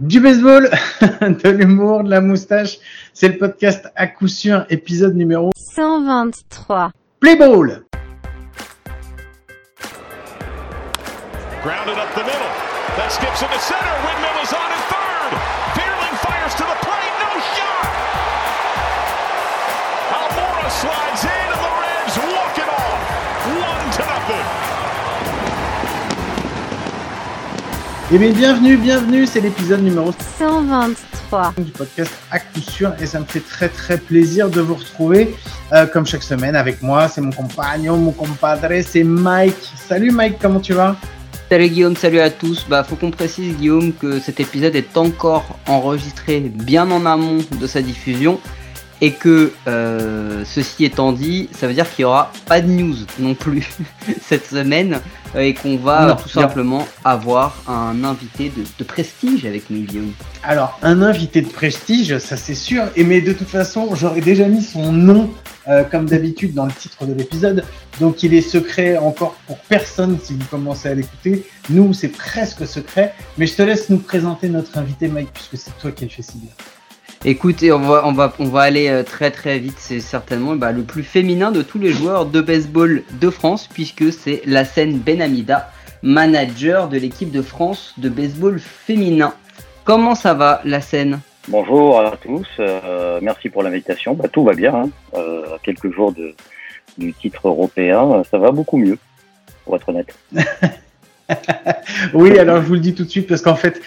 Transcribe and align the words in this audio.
Du 0.00 0.20
baseball, 0.20 0.70
de 1.20 1.48
l'humour, 1.50 2.02
de 2.02 2.10
la 2.10 2.22
moustache, 2.22 2.78
c'est 3.12 3.28
le 3.28 3.36
podcast 3.36 3.88
à 3.94 4.06
coup 4.06 4.26
sûr, 4.26 4.64
épisode 4.70 5.14
numéro 5.14 5.50
123. 5.54 6.90
Play 7.20 7.36
Ball. 7.36 7.84
Grounded 11.62 11.98
up 11.98 12.08
the 12.14 12.24
middle. 12.24 12.52
That 12.96 13.10
skips 13.10 13.42
into 13.42 13.58
center. 13.60 13.92
Windmill 14.02 14.42
is 14.42 14.52
on 14.54 14.61
Eh 28.14 28.18
bien, 28.18 28.30
bienvenue, 28.30 28.76
bienvenue, 28.76 29.26
c'est 29.26 29.40
l'épisode 29.40 29.80
numéro 29.82 30.12
123. 30.38 31.54
du 31.56 31.70
podcast 31.70 32.12
à 32.30 32.40
coup 32.40 32.60
sûr 32.60 32.92
et 33.00 33.06
ça 33.06 33.18
me 33.20 33.24
fait 33.24 33.40
très 33.40 33.70
très 33.70 33.96
plaisir 33.96 34.50
de 34.50 34.60
vous 34.60 34.74
retrouver 34.74 35.34
euh, 35.72 35.86
comme 35.86 36.04
chaque 36.04 36.22
semaine 36.22 36.54
avec 36.54 36.82
moi. 36.82 37.08
C'est 37.08 37.22
mon 37.22 37.30
compagnon, 37.32 37.96
mon 37.96 38.12
compadre, 38.12 38.68
c'est 38.82 39.02
Mike. 39.02 39.56
Salut 39.76 40.10
Mike, 40.10 40.36
comment 40.42 40.60
tu 40.60 40.74
vas? 40.74 40.94
Salut 41.48 41.70
Guillaume, 41.70 41.96
salut 41.96 42.20
à 42.20 42.28
tous. 42.28 42.66
Bah, 42.68 42.84
faut 42.84 42.96
qu'on 42.96 43.10
précise 43.10 43.56
Guillaume 43.56 43.94
que 43.94 44.20
cet 44.20 44.40
épisode 44.40 44.76
est 44.76 44.94
encore 44.98 45.58
enregistré 45.66 46.40
bien 46.40 46.90
en 46.90 47.06
amont 47.06 47.38
de 47.58 47.66
sa 47.66 47.80
diffusion 47.80 48.38
et 49.02 49.10
que 49.10 49.52
euh, 49.66 50.44
ceci 50.46 50.84
étant 50.84 51.12
dit, 51.12 51.48
ça 51.52 51.66
veut 51.66 51.74
dire 51.74 51.92
qu'il 51.92 52.04
n'y 52.04 52.06
aura 52.06 52.32
pas 52.46 52.60
de 52.60 52.68
news 52.68 52.94
non 53.18 53.34
plus 53.34 53.68
cette 54.22 54.46
semaine 54.46 55.00
euh, 55.34 55.40
et 55.40 55.54
qu'on 55.54 55.76
va 55.76 56.06
Non, 56.06 56.14
tout 56.14 56.30
non. 56.36 56.42
simplement 56.42 56.88
avoir 57.04 57.56
un 57.66 58.04
invité 58.04 58.52
de, 58.56 58.62
de 58.78 58.84
prestige 58.84 59.44
avec 59.44 59.68
nous 59.70 59.80
Guillaume. 59.80 60.12
Alors, 60.44 60.78
un 60.82 61.02
invité 61.02 61.42
de 61.42 61.48
prestige, 61.48 62.16
ça 62.18 62.36
c'est 62.36 62.54
sûr, 62.54 62.84
et 62.94 63.02
mais 63.02 63.20
de 63.20 63.32
toute 63.32 63.48
façon, 63.48 63.92
j'aurais 63.96 64.20
déjà 64.20 64.46
mis 64.46 64.62
son 64.62 64.92
nom 64.92 65.30
euh, 65.66 65.82
comme 65.82 66.06
d'habitude 66.06 66.54
dans 66.54 66.66
le 66.66 66.72
titre 66.72 67.04
de 67.04 67.12
l'épisode, 67.12 67.64
donc 67.98 68.22
il 68.22 68.34
est 68.34 68.40
secret 68.40 68.98
encore 68.98 69.34
pour 69.48 69.58
personne 69.58 70.16
si 70.22 70.34
vous 70.34 70.46
commencez 70.48 70.88
à 70.88 70.94
l'écouter. 70.94 71.44
Nous, 71.70 71.92
c'est 71.92 72.08
presque 72.08 72.68
secret, 72.68 73.14
mais 73.36 73.48
je 73.48 73.56
te 73.56 73.62
laisse 73.62 73.90
nous 73.90 73.98
présenter 73.98 74.48
notre 74.48 74.78
invité 74.78 75.08
Mike, 75.08 75.30
puisque 75.34 75.56
c'est 75.56 75.76
toi 75.80 75.90
qui 75.90 76.04
le 76.04 76.10
fais 76.10 76.22
si 76.22 76.38
bien. 76.38 76.50
Écoutez, 77.24 77.70
on 77.70 77.78
va, 77.78 78.02
on 78.04 78.12
va, 78.12 78.32
on 78.40 78.46
va 78.46 78.62
aller 78.62 78.88
euh, 78.88 79.04
très 79.04 79.30
très 79.30 79.60
vite. 79.60 79.76
C'est 79.78 80.00
certainement 80.00 80.56
bah, 80.56 80.72
le 80.72 80.82
plus 80.82 81.04
féminin 81.04 81.52
de 81.52 81.62
tous 81.62 81.78
les 81.78 81.92
joueurs 81.92 82.26
de 82.26 82.40
baseball 82.40 83.04
de 83.12 83.30
France, 83.30 83.68
puisque 83.72 84.12
c'est 84.12 84.42
la 84.44 84.64
scène 84.64 84.98
Benamida, 84.98 85.70
manager 86.02 86.88
de 86.88 86.98
l'équipe 86.98 87.30
de 87.30 87.40
France 87.40 87.94
de 87.96 88.08
baseball 88.08 88.58
féminin. 88.58 89.34
Comment 89.84 90.16
ça 90.16 90.34
va, 90.34 90.62
la 90.64 90.80
scène 90.80 91.20
Bonjour 91.46 92.00
à 92.00 92.16
tous, 92.16 92.48
euh, 92.58 93.20
merci 93.22 93.50
pour 93.50 93.62
l'invitation. 93.62 94.14
Bah, 94.14 94.26
tout 94.26 94.42
va 94.42 94.54
bien, 94.54 94.74
hein. 94.74 94.90
Euh, 95.14 95.54
à 95.54 95.58
quelques 95.62 95.92
jours 95.92 96.12
de, 96.12 96.34
du 96.98 97.14
titre 97.14 97.46
européen, 97.46 98.24
ça 98.32 98.38
va 98.38 98.50
beaucoup 98.50 98.78
mieux, 98.78 98.98
pour 99.64 99.76
être 99.76 99.88
honnête. 99.88 100.12
Oui, 102.14 102.38
alors 102.38 102.62
je 102.62 102.66
vous 102.66 102.74
le 102.74 102.80
dis 102.80 102.94
tout 102.94 103.04
de 103.04 103.08
suite 103.08 103.26
parce 103.26 103.42
qu'en 103.42 103.54
fait, 103.54 103.80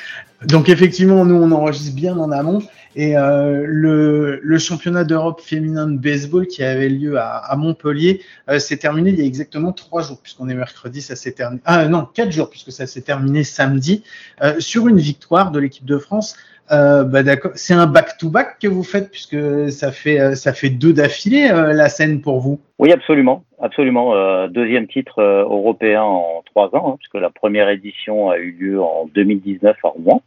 donc 0.47 0.69
effectivement, 0.69 1.25
nous 1.25 1.35
on 1.35 1.51
enregistre 1.51 1.95
bien 1.95 2.17
en 2.17 2.31
amont 2.31 2.61
et 2.95 3.17
euh, 3.17 3.65
le, 3.67 4.39
le 4.41 4.57
championnat 4.57 5.03
d'Europe 5.03 5.41
féminin 5.41 5.87
de 5.87 5.97
baseball 5.97 6.47
qui 6.47 6.63
avait 6.63 6.87
lieu 6.87 7.17
à, 7.17 7.37
à 7.37 7.55
Montpellier 7.57 8.21
euh, 8.49 8.57
s'est 8.57 8.77
terminé 8.77 9.09
il 9.09 9.19
y 9.19 9.21
a 9.21 9.25
exactement 9.25 9.73
trois 9.73 10.01
jours 10.01 10.19
puisqu'on 10.21 10.47
est 10.47 10.55
mercredi, 10.55 11.01
ça 11.01 11.15
s'est 11.15 11.33
terminé. 11.33 11.61
Ah 11.65 11.87
non, 11.87 12.07
quatre 12.13 12.31
jours 12.31 12.49
puisque 12.49 12.71
ça 12.71 12.87
s'est 12.87 13.01
terminé 13.01 13.43
samedi 13.43 14.03
euh, 14.41 14.59
sur 14.59 14.87
une 14.87 14.99
victoire 14.99 15.51
de 15.51 15.59
l'équipe 15.59 15.85
de 15.85 15.97
France. 15.97 16.35
Euh, 16.71 17.03
bah 17.03 17.19
c'est 17.53 17.75
un 17.75 17.85
back-to-back 17.85 18.57
que 18.59 18.67
vous 18.67 18.83
faites 18.83 19.11
puisque 19.11 19.69
ça 19.69 19.91
fait 19.91 20.19
euh, 20.19 20.33
ça 20.33 20.51
fait 20.51 20.71
deux 20.71 20.93
d'affilée 20.93 21.49
euh, 21.51 21.73
la 21.73 21.89
scène 21.89 22.21
pour 22.21 22.39
vous. 22.39 22.59
Oui, 22.79 22.91
absolument, 22.91 23.43
absolument. 23.61 24.47
Deuxième 24.47 24.87
titre 24.87 25.21
européen 25.21 26.01
en 26.01 26.43
trois 26.45 26.75
ans, 26.75 26.93
hein, 26.93 26.95
puisque 26.97 27.21
la 27.21 27.29
première 27.29 27.69
édition 27.69 28.29
a 28.31 28.37
eu 28.37 28.51
lieu 28.51 28.81
en 28.81 29.07
2019 29.13 29.77
à 29.83 29.87
Rouen, 29.89 30.23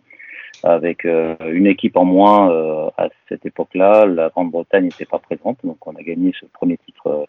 avec 0.63 1.05
euh, 1.05 1.37
une 1.51 1.67
équipe 1.67 1.97
en 1.97 2.05
moins 2.05 2.51
euh, 2.51 2.89
à 2.99 3.09
cette 3.29 3.47
époque-là. 3.47 4.07
La 4.07 4.29
Grande-Bretagne 4.29 4.85
n'était 4.85 5.05
pas 5.05 5.19
présente, 5.19 5.59
donc 5.65 5.87
on 5.87 5.93
a 5.93 6.03
gagné 6.03 6.33
ce 6.39 6.47
premier 6.47 6.79
titre 6.79 7.07
euh, 7.07 7.25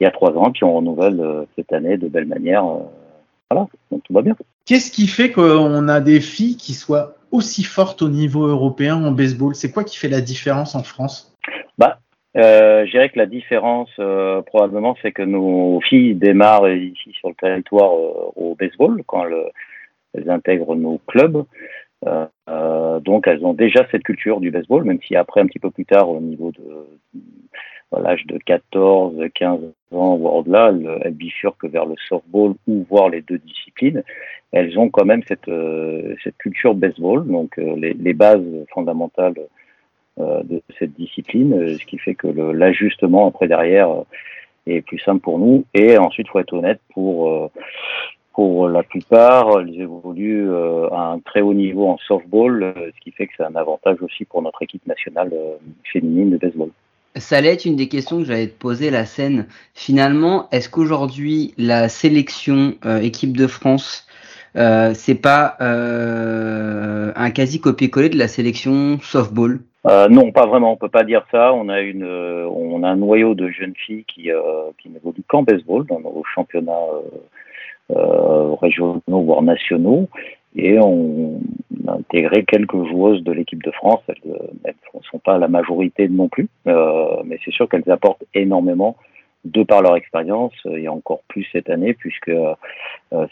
il 0.00 0.04
y 0.04 0.06
a 0.06 0.10
trois 0.10 0.32
ans, 0.36 0.50
puis 0.50 0.64
on 0.64 0.74
renouvelle 0.74 1.46
cette 1.56 1.72
année 1.72 1.96
de 1.96 2.08
belle 2.08 2.26
manière. 2.26 2.64
voilà, 3.50 3.68
donc 3.90 4.02
tout 4.02 4.12
va 4.12 4.22
bien. 4.22 4.36
Qu'est-ce 4.66 4.90
qui 4.90 5.06
fait 5.06 5.30
qu'on 5.30 5.88
a 5.88 6.00
des 6.00 6.20
filles 6.20 6.56
qui 6.56 6.72
soient 6.72 7.14
aussi 7.30 7.64
fortes 7.64 8.02
au 8.02 8.08
niveau 8.08 8.46
européen 8.46 8.96
en 9.04 9.12
baseball? 9.12 9.54
C'est 9.54 9.70
quoi 9.70 9.84
qui 9.84 9.98
fait 9.98 10.08
la 10.08 10.20
différence 10.20 10.74
en 10.74 10.82
France? 10.82 11.34
Bah, 11.78 11.98
euh, 12.36 12.84
je 12.86 12.90
dirais 12.90 13.10
que 13.10 13.18
la 13.18 13.26
différence 13.26 13.90
euh, 14.00 14.42
probablement 14.42 14.96
c'est 15.02 15.12
que 15.12 15.22
nos 15.22 15.80
filles 15.80 16.14
démarrent 16.14 16.68
ici 16.68 17.12
sur 17.12 17.28
le 17.28 17.34
territoire 17.34 17.92
euh, 17.92 18.32
au 18.34 18.56
baseball 18.56 19.02
quand 19.06 19.24
le- 19.24 19.50
elles 20.14 20.30
intègrent 20.30 20.74
nos 20.74 20.98
clubs. 21.06 21.44
Euh, 22.06 22.26
euh, 22.48 23.00
donc 23.00 23.26
elles 23.26 23.44
ont 23.44 23.54
déjà 23.54 23.86
cette 23.90 24.02
culture 24.02 24.40
du 24.40 24.50
baseball, 24.50 24.84
même 24.84 25.00
si 25.06 25.16
après 25.16 25.40
un 25.40 25.46
petit 25.46 25.58
peu 25.58 25.70
plus 25.70 25.86
tard 25.86 26.08
au 26.08 26.20
niveau 26.20 26.52
de 26.52 26.86
l'âge 27.96 28.26
de 28.26 28.38
14, 28.38 29.22
15 29.34 29.60
ans 29.92 30.16
voire 30.16 30.34
au-delà, 30.34 30.72
elles, 31.02 31.14
bifurquent 31.14 31.66
vers 31.66 31.86
le 31.86 31.94
softball 32.08 32.54
ou 32.66 32.84
voire 32.90 33.08
les 33.08 33.22
deux 33.22 33.38
disciplines. 33.38 34.02
Elles 34.52 34.78
ont 34.78 34.88
quand 34.90 35.04
même 35.04 35.22
cette, 35.28 35.48
euh, 35.48 36.14
culture 36.38 36.74
baseball, 36.74 37.26
donc 37.26 37.56
les, 37.56 38.14
bases 38.14 38.44
fondamentales 38.72 39.34
de 40.18 40.62
cette 40.78 40.94
discipline, 40.94 41.76
ce 41.76 41.84
qui 41.86 41.98
fait 41.98 42.14
que 42.14 42.28
l'ajustement 42.28 43.26
après 43.28 43.48
derrière 43.48 43.90
est 44.66 44.80
plus 44.82 44.98
simple 45.00 45.20
pour 45.20 45.38
nous. 45.38 45.64
Et 45.74 45.98
ensuite, 45.98 46.28
faut 46.28 46.38
être 46.38 46.52
honnête, 46.52 46.80
pour 46.92 47.50
pour 48.34 48.68
la 48.68 48.82
plupart, 48.82 49.60
elles 49.60 49.80
évoluent 49.80 50.50
euh, 50.50 50.88
à 50.90 51.12
un 51.12 51.20
très 51.20 51.40
haut 51.40 51.54
niveau 51.54 51.88
en 51.88 51.98
softball, 51.98 52.62
euh, 52.62 52.90
ce 52.94 53.00
qui 53.00 53.12
fait 53.12 53.28
que 53.28 53.32
c'est 53.36 53.44
un 53.44 53.54
avantage 53.54 53.98
aussi 54.02 54.24
pour 54.24 54.42
notre 54.42 54.60
équipe 54.62 54.86
nationale 54.86 55.30
euh, 55.32 55.56
féminine 55.92 56.30
de 56.30 56.36
baseball. 56.36 56.70
Ça 57.16 57.36
allait 57.36 57.52
être 57.52 57.64
une 57.64 57.76
des 57.76 57.86
questions 57.86 58.18
que 58.18 58.24
j'allais 58.24 58.48
te 58.48 58.58
poser, 58.58 58.90
la 58.90 59.04
scène. 59.04 59.46
Finalement, 59.72 60.48
est-ce 60.50 60.68
qu'aujourd'hui, 60.68 61.54
la 61.58 61.88
sélection 61.88 62.74
euh, 62.84 62.98
équipe 62.98 63.36
de 63.36 63.46
France, 63.46 64.04
euh, 64.56 64.90
c'est 64.94 65.14
pas 65.14 65.56
euh, 65.60 67.12
un 67.14 67.30
quasi 67.30 67.60
copier-coller 67.60 68.08
de 68.08 68.18
la 68.18 68.26
sélection 68.26 68.98
softball? 69.00 69.60
Non, 70.10 70.32
pas 70.32 70.46
vraiment. 70.46 70.72
On 70.72 70.76
peut 70.76 70.88
pas 70.88 71.04
dire 71.04 71.24
ça. 71.30 71.52
On 71.52 71.68
a 71.68 71.82
une, 71.82 72.06
on 72.06 72.82
a 72.82 72.88
un 72.88 72.96
noyau 72.96 73.34
de 73.34 73.50
jeunes 73.50 73.74
filles 73.76 74.04
qui 74.08 74.30
qui 74.78 74.88
n'évoluent 74.88 75.22
qu'en 75.28 75.42
baseball 75.42 75.84
dans 75.84 76.00
nos 76.00 76.22
championnats 76.34 76.72
régionaux 77.90 79.00
voire 79.06 79.42
nationaux. 79.42 80.08
Et 80.56 80.78
on 80.78 81.40
a 81.88 81.92
intégré 81.92 82.44
quelques 82.44 82.86
joueuses 82.86 83.22
de 83.24 83.32
l'équipe 83.32 83.62
de 83.62 83.70
France. 83.72 84.00
Elles 84.08 84.74
ne 84.94 85.00
sont 85.10 85.18
pas 85.18 85.38
la 85.38 85.48
majorité 85.48 86.08
non 86.08 86.28
plus, 86.28 86.48
euh, 86.68 87.22
mais 87.24 87.38
c'est 87.44 87.52
sûr 87.52 87.68
qu'elles 87.68 87.90
apportent 87.90 88.24
énormément 88.34 88.96
de 89.44 89.62
par 89.62 89.82
leur 89.82 89.96
expérience 89.96 90.54
euh, 90.64 90.76
et 90.76 90.88
encore 90.88 91.22
plus 91.28 91.46
cette 91.52 91.68
année 91.68 91.92
puisque 91.92 92.30
euh, 92.30 92.54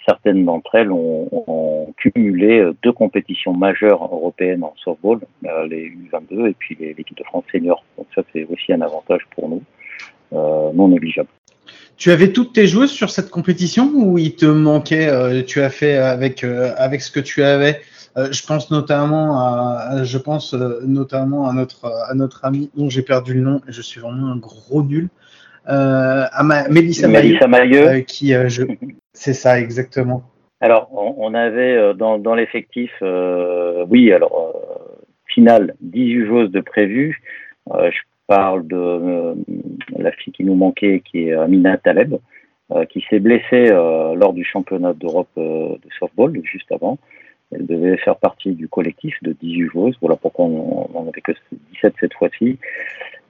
certaines 0.07 0.45
d'entre 0.45 0.75
elles 0.75 0.93
ont, 0.93 1.27
ont 1.33 1.95
cumulé 1.97 2.59
euh, 2.59 2.77
deux 2.83 2.93
compétitions 2.93 3.55
majeures 3.55 4.03
européennes 4.03 4.63
en 4.63 4.75
softball, 4.77 5.21
euh, 5.47 5.67
les 5.67 5.91
U22 5.91 6.51
et 6.51 6.55
puis 6.55 6.77
l'équipe 6.79 7.17
de 7.17 7.25
France 7.25 7.45
senior. 7.51 7.83
Donc 7.97 8.09
ça 8.15 8.23
c'est 8.33 8.45
aussi 8.45 8.75
un 8.75 8.83
avantage 8.83 9.23
pour 9.35 9.49
nous, 9.49 9.63
euh, 10.35 10.71
non 10.75 10.89
négligeable. 10.89 11.29
Tu 12.03 12.11
avais 12.11 12.33
toutes 12.33 12.53
tes 12.53 12.67
joueuses 12.67 12.91
sur 12.91 13.11
cette 13.11 13.31
compétition 13.31 13.89
ou 13.95 14.19
il 14.19 14.35
te 14.35 14.45
manquait 14.45 15.07
euh, 15.07 15.45
Tu 15.45 15.61
as 15.61 15.71
fait 15.71 15.95
avec 15.99 16.43
euh, 16.43 16.73
avec 16.77 17.01
ce 17.01 17.13
que 17.13 17.21
tu 17.21 17.45
avais. 17.45 17.81
Euh, 18.17 18.27
je 18.33 18.45
pense 18.45 18.73
notamment 18.73 19.39
à, 19.39 20.03
je 20.03 20.19
pense 20.19 20.53
notamment 20.53 21.49
à 21.49 21.53
notre 21.53 21.87
à 22.11 22.13
notre 22.15 22.45
ami 22.45 22.73
dont 22.75 22.89
j'ai 22.89 23.03
perdu 23.03 23.35
le 23.35 23.43
nom. 23.43 23.61
et 23.69 23.71
Je 23.71 23.81
suis 23.81 24.01
vraiment 24.01 24.33
un 24.33 24.37
gros 24.37 24.83
nul. 24.83 25.11
À 25.65 26.43
ma, 26.43 26.67
Mélissa 26.67 27.07
Mélissa 27.07 27.47
Mailleux, 27.47 28.01
qui 28.01 28.33
je, 28.49 28.65
c'est 29.13 29.33
ça 29.33 29.61
exactement. 29.61 30.25
Alors, 30.61 30.89
on, 30.93 31.15
on 31.19 31.35
avait 31.35 31.95
dans, 31.95 32.19
dans 32.19 32.35
l'effectif, 32.35 32.91
oui, 33.01 34.13
alors, 34.13 34.57
finale, 35.27 35.77
18 35.83 36.27
joueuses 36.27 36.51
de 36.51 36.61
prévues. 36.61 37.23
Euh, 37.71 37.91
je 37.91 37.99
parle 38.35 38.67
de 38.67 38.77
euh, 38.77 39.35
la 39.99 40.13
fille 40.13 40.33
qui 40.33 40.45
nous 40.45 40.55
manquait, 40.55 41.03
qui 41.05 41.29
est 41.29 41.33
Amina 41.33 41.77
Taleb, 41.77 42.15
euh, 42.71 42.85
qui 42.87 43.05
s'est 43.09 43.21
blessée 43.21 43.69
euh, 43.71 44.15
lors 44.15 44.33
du 44.33 44.45
championnat 44.45 44.95
d'Europe 44.95 45.29
euh, 45.37 45.71
de 45.73 45.89
softball, 45.99 46.33
juste 46.43 46.73
avant. 46.73 46.99
Elle 47.51 47.67
devait 47.67 47.99
faire 47.99 48.17
partie 48.17 48.53
du 48.53 48.67
collectif 48.69 49.15
de 49.23 49.33
18 49.33 49.69
joueuses. 49.69 49.97
Voilà 50.01 50.17
pourquoi 50.17 50.47
on 50.47 50.89
n'en 50.95 51.09
avait 51.09 51.21
que 51.21 51.33
17 51.75 51.95
cette 52.01 52.15
fois-ci. 52.15 52.59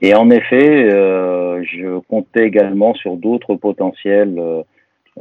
Et 0.01 0.15
en 0.15 0.31
effet, 0.31 0.85
euh, 0.93 1.65
je 1.65 1.99
comptais 2.09 2.45
également 2.47 2.95
sur 2.95 3.17
d'autres 3.17 3.57
potentiels 3.57 4.37
euh, 4.39 4.63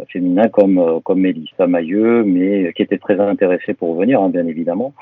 féminin 0.09 0.47
comme 0.49 1.01
comme 1.03 1.19
Mélissa 1.21 1.67
Mailleux, 1.67 2.23
mais 2.23 2.71
qui 2.73 2.81
était 2.81 2.97
très 2.97 3.19
intéressée 3.19 3.73
pour 3.73 3.95
revenir, 3.95 4.21
hein, 4.21 4.29
bien 4.29 4.47
évidemment. 4.47 4.93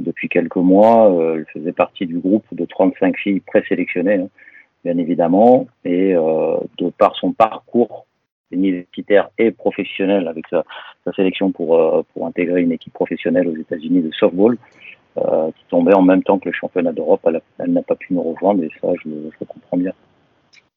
Depuis 0.00 0.28
quelques 0.28 0.56
mois, 0.56 1.12
elle 1.34 1.46
faisait 1.52 1.72
partie 1.72 2.06
du 2.06 2.18
groupe 2.18 2.46
de 2.52 2.64
35 2.64 3.16
filles 3.16 3.40
présélectionnées, 3.40 4.14
hein, 4.14 4.28
bien 4.84 4.96
évidemment, 4.98 5.66
et 5.84 6.14
de 6.14 6.90
par 6.96 7.14
son 7.16 7.32
parcours 7.32 8.06
universitaire 8.50 9.28
et 9.36 9.50
professionnel 9.50 10.26
avec 10.26 10.46
sa, 10.48 10.64
sélection 11.14 11.52
pour 11.52 12.04
pour 12.12 12.26
intégrer 12.26 12.62
une 12.62 12.72
équipe 12.72 12.92
professionnelle 12.92 13.48
aux 13.48 13.56
États-Unis 13.56 14.02
de 14.02 14.10
softball, 14.12 14.56
euh, 15.18 15.50
qui 15.52 15.64
tombait 15.68 15.94
en 15.94 16.02
même 16.02 16.22
temps 16.22 16.38
que 16.38 16.48
le 16.48 16.52
championnat 16.52 16.92
d'Europe. 16.92 17.26
Elle, 17.58 17.72
n'a 17.72 17.82
pas 17.82 17.96
pu 17.96 18.12
nous 18.12 18.22
rejoindre 18.22 18.62
et 18.62 18.70
ça, 18.80 18.88
je, 19.02 19.10
je 19.10 19.44
comprends 19.44 19.76
bien. 19.76 19.92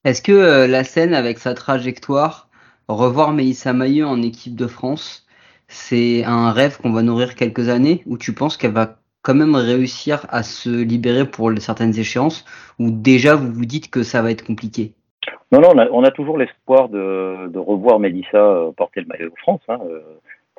Est-ce 0.04 0.22
que 0.22 0.32
euh, 0.32 0.68
la 0.68 0.84
scène, 0.84 1.14
avec 1.14 1.38
sa 1.38 1.54
trajectoire, 1.54 2.48
revoir 2.88 3.34
Mélissa 3.34 3.74
Maillot 3.74 4.08
en 4.08 4.22
équipe 4.22 4.56
de 4.56 4.68
France, 4.68 5.26
c'est 5.68 6.24
un 6.26 6.52
rêve 6.52 6.80
qu'on 6.82 6.92
va 6.92 7.02
nourrir 7.02 7.36
quelques 7.36 7.70
années 7.70 8.04
ou 8.06 8.18
tu 8.18 8.34
penses 8.34 8.58
qu'elle 8.58 8.72
va 8.74 8.98
quand 9.22 9.36
même 9.36 9.56
réussir 9.56 10.26
à 10.30 10.44
se 10.44 10.70
libérer 10.70 11.30
pour 11.30 11.52
certaines 11.60 11.98
échéances 11.98 12.46
ou 12.80 12.90
déjà 12.92 13.36
vous 13.36 13.52
vous 13.52 13.66
dites 13.66 13.90
que 13.90 14.04
ça 14.04 14.22
va 14.22 14.32
être 14.32 14.46
compliqué? 14.46 14.94
Non, 15.52 15.60
non, 15.60 15.74
on 15.92 16.04
a, 16.04 16.12
toujours 16.12 16.38
l'espoir 16.38 16.90
de, 16.90 17.58
revoir 17.58 18.00
Mélissa 18.00 18.38
euh, 18.38 18.72
porter 18.72 19.02
le 19.02 19.08
maillot 19.08 19.30
de 19.30 19.38
France. 19.38 19.62
Hein, 19.68 19.80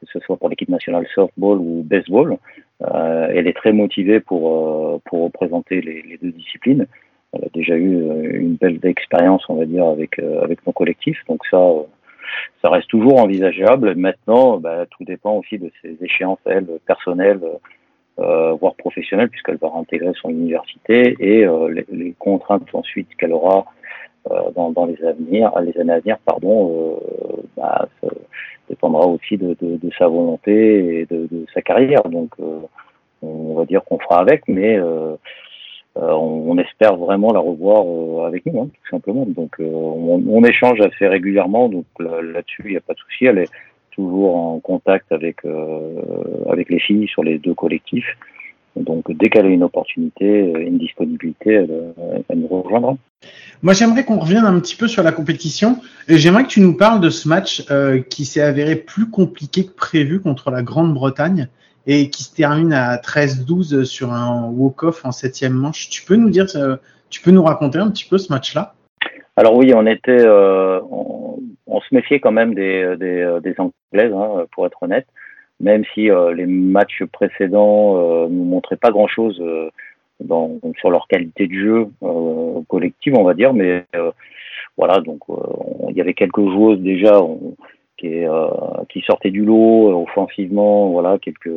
que 0.02 0.12
ce 0.12 0.24
soit 0.24 0.36
pour 0.36 0.48
l'équipe 0.48 0.68
nationale 0.68 1.06
softball 1.14 1.58
ou 1.58 1.82
baseball. 1.84 2.36
Euh, 2.82 3.28
elle 3.30 3.46
est 3.46 3.56
très 3.56 3.72
motivée 3.72 4.20
pour, 4.20 4.50
euh, 4.50 5.00
pour 5.04 5.24
représenter 5.24 5.80
les, 5.80 6.02
les, 6.02 6.18
deux 6.18 6.32
disciplines. 6.32 6.86
Elle 7.32 7.44
a 7.44 7.48
déjà 7.54 7.76
eu 7.76 7.96
euh, 7.96 8.40
une 8.40 8.56
belle 8.56 8.80
expérience, 8.82 9.44
on 9.48 9.54
va 9.54 9.64
dire, 9.64 9.86
avec, 9.86 10.18
avec 10.18 10.66
mon 10.66 10.72
collectif. 10.72 11.18
Donc 11.28 11.42
ça, 11.50 11.58
ça 12.60 12.70
reste 12.70 12.88
toujours 12.88 13.20
envisageable. 13.20 13.94
Maintenant, 13.94 14.58
bah, 14.58 14.86
tout 14.90 15.04
dépend 15.04 15.34
aussi 15.34 15.58
de 15.58 15.70
ses 15.82 15.96
échéances, 16.02 16.38
elle, 16.46 16.66
personnelles, 16.86 17.40
euh, 18.18 18.52
voire 18.52 18.74
professionnelles, 18.74 19.30
puisqu'elle 19.30 19.56
va 19.56 19.72
intégrer 19.74 20.12
son 20.20 20.30
université 20.30 21.16
et 21.18 21.46
euh, 21.46 21.68
les, 21.68 21.86
les, 21.90 22.12
contraintes 22.18 22.68
ensuite 22.74 23.08
qu'elle 23.16 23.32
aura 23.32 23.64
euh, 24.30 24.50
dans, 24.54 24.70
dans, 24.70 24.86
les, 24.86 25.02
années 25.04 25.42
à 25.44 25.60
venir, 26.00 26.18
pardon, 26.24 27.00
bah, 27.56 27.88
ça, 28.00 28.08
dépendra 28.72 29.06
aussi 29.06 29.36
de, 29.36 29.56
de, 29.60 29.76
de, 29.76 29.90
sa 29.98 30.08
volonté 30.08 31.00
et 31.00 31.06
de, 31.06 31.28
de 31.30 31.46
sa 31.52 31.62
carrière. 31.62 32.02
Donc, 32.04 32.30
euh, 32.40 32.60
on 33.22 33.54
va 33.54 33.64
dire 33.64 33.84
qu'on 33.84 33.98
fera 33.98 34.20
avec, 34.20 34.48
mais 34.48 34.78
euh, 34.78 34.84
euh 34.84 35.16
on, 35.96 36.44
on, 36.48 36.58
espère 36.58 36.96
vraiment 36.96 37.32
la 37.32 37.40
revoir 37.40 37.84
euh, 37.86 38.26
avec 38.26 38.46
nous, 38.46 38.62
hein, 38.62 38.68
tout 38.72 38.90
simplement. 38.90 39.26
Donc, 39.26 39.56
euh, 39.60 39.64
on, 39.64 40.44
échange 40.44 40.80
assez 40.80 41.06
régulièrement, 41.06 41.68
donc 41.68 41.84
là-dessus, 41.98 42.62
il 42.64 42.70
n'y 42.70 42.76
a 42.76 42.80
pas 42.80 42.94
de 42.94 42.98
souci. 42.98 43.26
Elle 43.26 43.38
est 43.38 43.50
toujours 43.90 44.36
en 44.36 44.58
contact 44.58 45.12
avec 45.12 45.44
avec 46.48 46.70
les 46.70 46.80
filles 46.80 47.08
sur 47.08 47.22
les 47.22 47.38
deux 47.38 47.54
collectifs. 47.54 48.16
Donc, 48.74 49.12
dès 49.12 49.28
qu'elle 49.28 49.46
a 49.46 49.50
une 49.50 49.64
opportunité, 49.64 50.50
une 50.58 50.78
disponibilité, 50.78 51.52
elle, 51.52 51.94
nous 52.34 52.48
rejoindra. 52.48 52.96
Moi, 53.62 53.74
j'aimerais 53.74 54.04
qu'on 54.04 54.18
revienne 54.18 54.44
un 54.44 54.58
petit 54.60 54.76
peu 54.76 54.88
sur 54.88 55.02
la 55.02 55.12
compétition. 55.12 55.78
J'aimerais 56.08 56.44
que 56.44 56.48
tu 56.48 56.60
nous 56.60 56.76
parles 56.76 57.00
de 57.00 57.10
ce 57.10 57.28
match 57.28 57.64
euh, 57.70 58.00
qui 58.00 58.24
s'est 58.24 58.40
avéré 58.40 58.76
plus 58.76 59.08
compliqué 59.08 59.66
que 59.66 59.72
prévu 59.72 60.20
contre 60.20 60.50
la 60.50 60.62
Grande-Bretagne 60.62 61.48
et 61.86 62.10
qui 62.10 62.24
se 62.24 62.34
termine 62.34 62.72
à 62.72 62.96
13-12 62.96 63.84
sur 63.84 64.12
un 64.12 64.48
walk-off 64.50 65.04
en 65.04 65.12
septième 65.12 65.54
manche. 65.54 65.88
Tu 65.88 66.04
peux 66.04 66.16
nous 66.16 66.30
dire, 66.30 66.46
euh, 66.54 66.76
tu 67.10 67.20
peux 67.20 67.30
nous 67.30 67.42
raconter 67.42 67.78
un 67.78 67.90
petit 67.90 68.08
peu 68.08 68.18
ce 68.18 68.32
match-là? 68.32 68.74
Alors 69.36 69.56
oui, 69.56 69.72
on 69.74 69.86
était, 69.86 70.24
euh, 70.24 70.80
on, 70.90 71.80
se 71.80 71.94
méfiait 71.94 72.20
quand 72.20 72.32
même 72.32 72.54
des, 72.54 72.96
des, 72.98 73.38
des 73.42 73.54
Anglaises, 73.58 74.12
hein, 74.12 74.44
pour 74.52 74.66
être 74.66 74.82
honnête, 74.82 75.06
même 75.58 75.84
si 75.94 76.10
euh, 76.10 76.32
les 76.34 76.46
matchs 76.46 77.02
précédents 77.12 77.96
euh, 77.96 78.28
nous 78.28 78.44
montraient 78.44 78.76
pas 78.76 78.90
grand-chose 78.90 79.42
sur 80.78 80.90
leur 80.90 81.06
qualité 81.08 81.46
de 81.46 81.54
jeu 81.54 81.88
euh, 82.02 82.60
collective, 82.68 83.14
on 83.16 83.24
va 83.24 83.34
dire. 83.34 83.52
Mais 83.52 83.84
euh, 83.96 84.10
voilà, 84.76 85.00
donc 85.00 85.20
euh, 85.30 85.34
il 85.90 85.96
y 85.96 86.00
avait 86.00 86.14
quelques 86.14 86.40
joueuses 86.40 86.80
déjà 86.80 87.20
qui, 88.02 88.24
qui 88.88 89.00
sortaient 89.02 89.30
du 89.30 89.44
lot 89.44 90.02
offensivement, 90.02 90.90
voilà, 90.90 91.18
quelques 91.18 91.50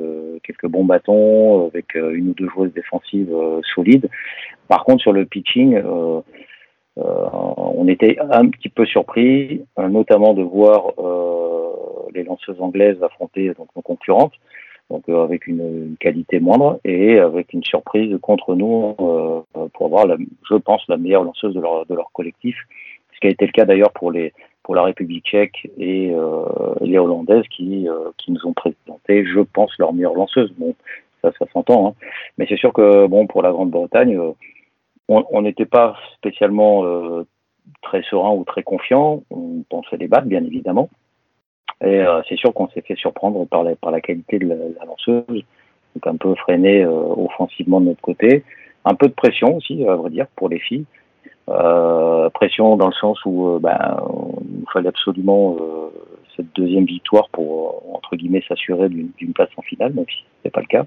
quelques 0.43 0.67
bons 0.67 0.85
bâtons 0.85 1.67
avec 1.67 1.95
une 1.95 2.29
ou 2.29 2.33
deux 2.33 2.49
joueuses 2.49 2.73
défensives 2.73 3.35
solides. 3.73 4.09
Par 4.67 4.83
contre, 4.85 5.01
sur 5.01 5.13
le 5.13 5.25
pitching, 5.25 5.75
euh, 5.75 6.21
on 6.97 7.87
était 7.87 8.17
un 8.19 8.47
petit 8.47 8.69
peu 8.69 8.85
surpris, 8.85 9.63
notamment 9.77 10.33
de 10.33 10.43
voir 10.43 10.91
euh, 10.99 12.09
les 12.13 12.23
lanceuses 12.23 12.61
anglaises 12.61 13.01
affronter 13.03 13.51
nos 13.75 13.81
concurrentes 13.81 14.33
donc 14.89 15.03
euh, 15.09 15.23
avec 15.23 15.47
une, 15.47 15.95
qualité 15.99 16.39
moindre 16.39 16.79
et 16.83 17.17
avec 17.17 17.53
une 17.53 17.63
surprise 17.63 18.15
contre 18.21 18.55
nous 18.55 18.95
euh, 18.99 19.41
pour 19.73 19.87
avoir, 19.87 20.05
je 20.49 20.55
pense, 20.55 20.83
la 20.87 20.97
meilleure 20.97 21.23
lanceuse 21.23 21.55
de 21.55 21.95
leur 21.95 22.11
collectif, 22.13 22.55
ce 23.13 23.19
qui 23.19 23.27
a 23.27 23.29
été 23.31 23.45
le 23.45 23.51
cas 23.51 23.65
d'ailleurs 23.65 23.91
pour 23.91 24.11
les 24.11 24.33
pour 24.65 24.73
la 24.73 24.81
République 24.81 25.27
tchèque 25.27 25.69
et 25.77 26.11
euh, 26.11 26.43
les 26.81 26.97
Hollandaises 26.97 27.47
qui, 27.55 27.87
euh, 27.87 28.09
qui 28.17 28.31
nous 28.31 28.47
ont 28.47 28.53
présenté, 28.53 29.23
je 29.23 29.39
pense, 29.41 29.71
leur 29.77 29.93
meilleure 29.93 30.15
lanceuse. 30.15 30.51
Bon, 30.57 30.73
ça, 31.21 31.31
ça 31.37 31.45
s'entend, 31.53 31.89
hein. 31.89 31.93
mais 32.39 32.47
c'est 32.49 32.57
sûr 32.57 32.73
que 32.73 33.05
bon 33.05 33.27
pour 33.27 33.43
la 33.43 33.51
Grande-Bretagne, 33.51 34.17
euh, 34.17 34.31
on 35.07 35.43
n'était 35.43 35.67
pas 35.67 35.95
spécialement 36.15 36.83
très 37.83 38.01
serein 38.09 38.31
ou 38.31 38.43
très 38.43 38.63
confiant. 38.63 39.21
On 39.29 39.63
pensait 39.69 39.97
les 39.97 40.07
bien 40.07 40.43
évidemment. 40.43 40.89
Et 41.85 42.03
c'est 42.27 42.37
sûr 42.37 42.51
qu'on 42.55 42.67
s'est 42.69 42.81
fait 42.81 42.95
surprendre 42.95 43.45
par 43.45 43.61
la, 43.61 43.75
par 43.75 43.91
la 43.91 44.01
qualité 44.01 44.39
de 44.39 44.47
la, 44.47 44.55
la 44.55 44.85
lanceuse, 44.85 45.43
donc 45.93 46.07
un 46.07 46.15
peu 46.15 46.33
freiné 46.33 46.83
offensivement 46.87 47.81
de 47.81 47.85
notre 47.85 48.01
côté. 48.01 48.43
Un 48.83 48.95
peu 48.95 49.07
de 49.07 49.13
pression 49.13 49.57
aussi, 49.57 49.87
à 49.87 49.93
vrai 49.93 50.09
dire, 50.09 50.25
pour 50.35 50.49
les 50.49 50.57
filles. 50.57 50.85
Euh, 51.47 52.29
pression 52.31 52.75
dans 52.75 52.87
le 52.87 52.93
sens 52.93 53.23
où 53.23 53.49
euh, 53.49 53.59
ben, 53.59 53.97
il 54.41 54.65
fallait 54.73 54.89
absolument 54.89 55.57
euh, 55.59 55.89
cette 56.35 56.53
deuxième 56.55 56.85
victoire 56.85 57.29
pour, 57.29 57.83
entre 57.95 58.15
guillemets, 58.15 58.43
s'assurer 58.47 58.89
d'une 58.89 59.33
place 59.33 59.49
en 59.57 59.61
finale, 59.61 59.93
même 59.93 60.05
si 60.09 60.23
ce 60.43 60.49
pas 60.49 60.61
le 60.61 60.67
cas. 60.67 60.85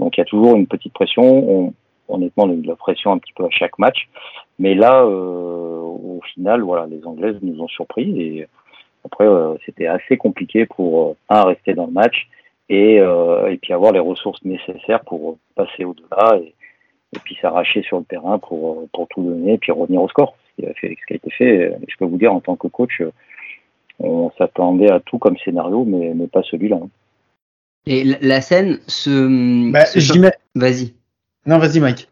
Donc 0.00 0.16
il 0.16 0.20
y 0.20 0.22
a 0.22 0.26
toujours 0.26 0.56
une 0.56 0.66
petite 0.66 0.94
pression. 0.94 1.22
On, 1.22 1.74
honnêtement, 2.08 2.44
on 2.44 2.50
a 2.50 2.54
eu 2.54 2.62
de 2.62 2.68
la 2.68 2.76
pression 2.76 3.12
un 3.12 3.18
petit 3.18 3.32
peu 3.34 3.44
à 3.44 3.50
chaque 3.50 3.78
match. 3.78 4.08
Mais 4.58 4.74
là, 4.74 5.04
au 5.04 6.20
final, 6.32 6.62
voilà, 6.62 6.86
les 6.86 7.04
Anglaises 7.04 7.38
nous 7.42 7.60
ont 7.60 7.68
surpris 7.68 8.20
et 8.20 8.48
après, 9.06 9.26
euh, 9.26 9.54
c'était 9.64 9.86
assez 9.86 10.16
compliqué 10.16 10.66
pour, 10.66 11.10
euh, 11.10 11.14
un, 11.28 11.44
rester 11.44 11.74
dans 11.74 11.86
le 11.86 11.92
match 11.92 12.26
et, 12.68 12.98
euh, 12.98 13.46
et 13.52 13.56
puis 13.56 13.72
avoir 13.72 13.92
les 13.92 14.00
ressources 14.00 14.44
nécessaires 14.44 15.04
pour 15.04 15.38
passer 15.54 15.84
au-delà 15.84 16.38
et, 16.38 16.52
et 17.14 17.18
puis 17.20 17.36
s'arracher 17.40 17.82
sur 17.82 17.98
le 17.98 18.04
terrain 18.04 18.38
pour, 18.38 18.88
pour 18.90 19.08
tout 19.08 19.22
donner 19.22 19.54
et 19.54 19.58
puis 19.58 19.72
revenir 19.72 20.02
au 20.02 20.08
score. 20.08 20.36
Ce 20.56 20.62
qui 20.62 20.68
a, 20.68 20.74
fait, 20.74 20.96
ce 21.00 21.06
qui 21.06 21.12
a 21.12 21.16
été 21.16 21.30
fait, 21.30 21.78
je 21.86 21.96
peux 21.98 22.06
vous 22.06 22.18
dire, 22.18 22.32
en 22.32 22.40
tant 22.40 22.56
que 22.56 22.68
coach, 22.68 23.02
on 23.98 24.30
s'attendait 24.38 24.90
à 24.90 25.00
tout 25.00 25.18
comme 25.18 25.36
scénario, 25.38 25.84
mais, 25.84 26.12
mais 26.14 26.26
pas 26.26 26.42
celui-là. 26.42 26.78
Hein. 26.82 26.88
Et 27.86 28.04
la 28.04 28.40
scène 28.40 28.80
se. 28.86 29.70
Bah, 29.70 29.86
se... 29.86 30.18
Mets... 30.18 30.32
Vas-y. 30.54 30.94
Non, 31.46 31.58
vas-y, 31.58 31.80
Mike. 31.80 32.08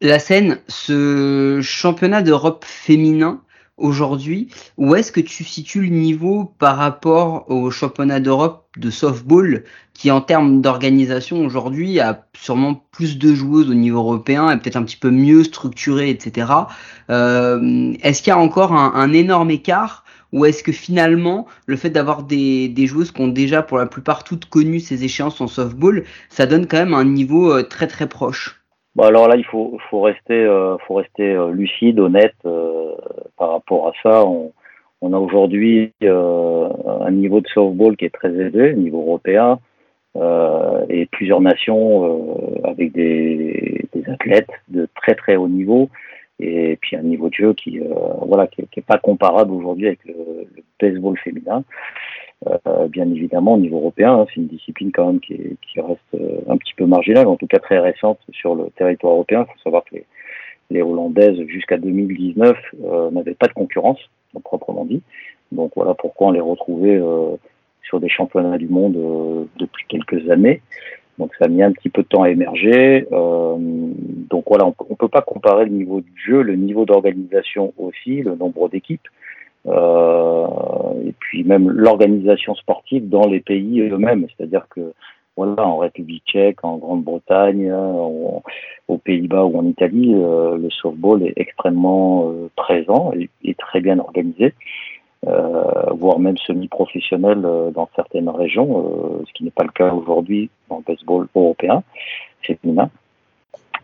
La 0.00 0.18
scène, 0.18 0.58
ce 0.68 1.60
championnat 1.62 2.22
d'Europe 2.22 2.64
féminin, 2.64 3.42
aujourd'hui, 3.82 4.48
où 4.78 4.94
est-ce 4.94 5.12
que 5.12 5.20
tu 5.20 5.44
situes 5.44 5.82
le 5.82 5.88
niveau 5.88 6.54
par 6.58 6.76
rapport 6.76 7.50
au 7.50 7.70
championnat 7.70 8.20
d'Europe 8.20 8.66
de 8.78 8.90
softball 8.90 9.64
qui 9.92 10.10
en 10.10 10.20
termes 10.20 10.62
d'organisation 10.62 11.44
aujourd'hui 11.44 12.00
a 12.00 12.26
sûrement 12.34 12.86
plus 12.92 13.18
de 13.18 13.34
joueuses 13.34 13.68
au 13.68 13.74
niveau 13.74 13.98
européen 13.98 14.50
et 14.50 14.56
peut-être 14.56 14.76
un 14.76 14.84
petit 14.84 14.96
peu 14.96 15.10
mieux 15.10 15.44
structuré, 15.44 16.08
etc. 16.08 16.50
Euh, 17.10 17.92
est-ce 18.02 18.22
qu'il 18.22 18.30
y 18.30 18.34
a 18.34 18.38
encore 18.38 18.72
un, 18.72 18.94
un 18.94 19.12
énorme 19.12 19.50
écart 19.50 20.04
ou 20.32 20.46
est-ce 20.46 20.62
que 20.62 20.72
finalement 20.72 21.46
le 21.66 21.76
fait 21.76 21.90
d'avoir 21.90 22.22
des, 22.22 22.68
des 22.68 22.86
joueuses 22.86 23.12
qui 23.12 23.20
ont 23.20 23.28
déjà 23.28 23.62
pour 23.62 23.78
la 23.78 23.86
plupart 23.86 24.24
toutes 24.24 24.46
connu 24.46 24.80
ces 24.80 25.04
échéances 25.04 25.40
en 25.40 25.46
softball, 25.46 26.04
ça 26.30 26.46
donne 26.46 26.66
quand 26.66 26.78
même 26.78 26.94
un 26.94 27.04
niveau 27.04 27.52
euh, 27.52 27.62
très 27.62 27.86
très 27.86 28.08
proche? 28.08 28.61
Bon 28.94 29.04
alors 29.04 29.26
là, 29.26 29.36
il 29.36 29.44
faut, 29.44 29.78
faut 29.88 30.02
rester, 30.02 30.34
euh, 30.34 30.76
faut 30.86 30.94
rester 30.94 31.32
euh, 31.32 31.50
lucide, 31.50 31.98
honnête 31.98 32.34
euh, 32.44 32.92
par 33.38 33.52
rapport 33.52 33.88
à 33.88 33.92
ça. 34.02 34.26
On, 34.26 34.52
on 35.00 35.14
a 35.14 35.18
aujourd'hui 35.18 35.92
euh, 36.02 36.68
un 37.00 37.10
niveau 37.10 37.40
de 37.40 37.48
softball 37.48 37.96
qui 37.96 38.04
est 38.04 38.10
très 38.14 38.28
élevé, 38.28 38.74
niveau 38.74 39.00
européen, 39.00 39.58
euh, 40.16 40.84
et 40.90 41.06
plusieurs 41.06 41.40
nations 41.40 42.38
avec 42.64 42.92
des, 42.92 43.86
des, 43.94 44.10
athlètes 44.10 44.50
de 44.68 44.86
très 44.94 45.14
très 45.14 45.36
haut 45.36 45.48
niveau, 45.48 45.88
et 46.38 46.76
puis 46.82 46.94
un 46.96 47.02
niveau 47.02 47.30
de 47.30 47.34
jeu 47.34 47.54
qui, 47.54 47.80
voilà, 48.26 48.46
qui, 48.46 48.62
qui 48.70 48.80
est 48.80 48.86
pas 48.86 48.98
comparable 48.98 49.52
aujourd'hui 49.52 49.86
avec 49.86 50.04
le, 50.04 50.14
le, 50.54 50.62
baseball 50.78 51.16
féminin. 51.18 51.64
Euh, 52.48 52.88
bien 52.88 53.08
évidemment 53.08 53.54
au 53.54 53.58
niveau 53.58 53.78
européen. 53.78 54.14
Hein, 54.14 54.26
c'est 54.28 54.40
une 54.40 54.48
discipline 54.48 54.90
quand 54.92 55.06
même 55.06 55.20
qui, 55.20 55.36
qui 55.36 55.80
reste 55.80 56.00
euh, 56.14 56.40
un 56.48 56.56
petit 56.56 56.74
peu 56.74 56.86
marginale, 56.86 57.28
en 57.28 57.36
tout 57.36 57.46
cas 57.46 57.60
très 57.60 57.78
récente 57.78 58.18
sur 58.32 58.56
le 58.56 58.70
territoire 58.76 59.12
européen. 59.12 59.46
Il 59.48 59.52
faut 59.52 59.60
savoir 59.62 59.84
que 59.84 59.94
les, 59.94 60.04
les 60.70 60.82
Hollandaises, 60.82 61.40
jusqu'à 61.46 61.76
2019, 61.76 62.56
euh, 62.84 63.10
n'avaient 63.12 63.34
pas 63.34 63.46
de 63.46 63.52
concurrence, 63.52 64.00
proprement 64.42 64.84
dit. 64.84 65.02
Donc 65.52 65.72
voilà 65.76 65.94
pourquoi 65.94 66.28
on 66.28 66.30
les 66.32 66.40
retrouvait 66.40 66.98
sur 67.82 68.00
des 68.00 68.08
championnats 68.08 68.56
du 68.56 68.68
monde 68.68 68.96
depuis 69.58 69.84
quelques 69.86 70.30
années. 70.30 70.62
Donc 71.18 71.34
ça 71.38 71.44
a 71.44 71.48
mis 71.48 71.62
un 71.62 71.72
petit 71.72 71.90
peu 71.90 72.02
de 72.02 72.08
temps 72.08 72.22
à 72.22 72.30
émerger. 72.30 73.06
donc 73.10 74.44
voilà, 74.46 74.64
on 74.64 74.74
ne 74.88 74.94
peut 74.94 75.08
pas 75.08 75.20
comparer 75.20 75.66
le 75.66 75.72
niveau 75.72 76.00
du 76.00 76.12
jeu, 76.16 76.40
le 76.40 76.56
niveau 76.56 76.86
d'organisation 76.86 77.74
aussi, 77.76 78.22
le 78.22 78.34
nombre 78.34 78.70
d'équipes. 78.70 79.06
Euh, 79.66 80.46
et 81.06 81.12
puis 81.18 81.44
même 81.44 81.70
l'organisation 81.70 82.54
sportive 82.54 83.08
dans 83.08 83.26
les 83.26 83.40
pays 83.40 83.80
eux-mêmes. 83.80 84.26
C'est-à-dire 84.36 84.66
que 84.68 84.92
voilà, 85.36 85.66
en 85.66 85.78
République 85.78 86.24
tchèque, 86.26 86.62
en 86.62 86.76
Grande-Bretagne, 86.76 87.72
aux 88.88 88.98
Pays-Bas 88.98 89.44
ou 89.44 89.58
en 89.58 89.66
Italie, 89.66 90.12
euh, 90.14 90.56
le 90.58 90.70
softball 90.70 91.22
est 91.22 91.32
extrêmement 91.36 92.28
euh, 92.28 92.50
présent 92.56 93.12
et, 93.14 93.54
très 93.54 93.80
bien 93.80 93.98
organisé, 93.98 94.54
euh, 95.26 95.62
voire 95.92 96.18
même 96.18 96.36
semi-professionnel 96.36 97.40
dans 97.74 97.88
certaines 97.94 98.28
régions, 98.28 99.22
ce 99.26 99.32
qui 99.32 99.44
n'est 99.44 99.50
pas 99.50 99.64
le 99.64 99.70
cas 99.70 99.92
aujourd'hui 99.92 100.50
dans 100.68 100.78
le 100.78 100.82
baseball 100.82 101.26
européen 101.34 101.82
féminin. 102.42 102.90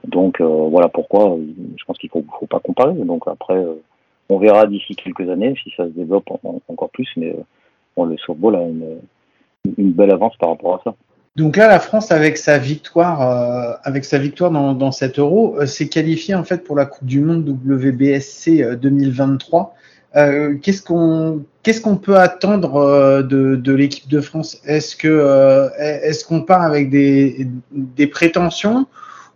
Donc 0.05 0.41
voilà 0.41 0.89
pourquoi 0.89 1.37
je 1.77 1.85
pense 1.85 1.99
qu'il 1.99 2.11
ne 2.15 2.21
faut, 2.21 2.27
faut, 2.39 2.47
pas 2.47 2.61
comparer. 2.61 2.95
Donc 2.95 3.25
après, 3.27 3.63
on 4.29 4.39
verra 4.39 4.67
d'ici 4.67 4.95
quelques 4.95 5.29
années 5.29 5.55
si 5.63 5.73
ça 5.77 5.85
se 5.85 5.91
développe 5.91 6.31
encore 6.69 6.91
plus, 6.91 7.09
mais 7.17 7.35
bon, 7.97 8.05
le 8.05 8.17
softball 8.19 8.57
a 8.57 8.63
une, 8.63 9.01
belle 9.93 10.11
avance 10.11 10.37
par 10.39 10.51
rapport 10.51 10.75
à 10.75 10.81
ça. 10.85 10.95
Donc 11.37 11.57
là, 11.57 11.69
la 11.69 11.79
France, 11.79 12.11
avec 12.11 12.37
sa 12.37 12.59
victoire, 12.59 13.23
euh, 13.23 13.75
avec 13.85 14.05
sa 14.05 14.19
victoire 14.19 14.51
dans, 14.51 14.93
cet 14.93 15.19
Euro, 15.19 15.57
euh, 15.59 15.67
s'est 15.67 15.89
qualifiée 15.89 16.35
en 16.35 16.43
fait 16.43 16.65
pour 16.65 16.75
la 16.75 16.85
Coupe 16.85 17.07
du 17.07 17.21
Monde 17.21 17.49
WBSC 17.49 18.77
2023. 18.77 19.75
Euh, 20.17 20.57
qu'est-ce 20.57 20.83
qu'on 20.83 21.97
peut 21.97 22.17
attendre 22.17 23.23
de, 23.23 23.73
l'équipe 23.73 24.09
de 24.09 24.21
France? 24.21 24.61
Est-ce 24.65 26.25
qu'on 26.25 26.41
part 26.43 26.63
avec 26.63 26.91
des, 26.91 27.47
prétentions 28.11 28.87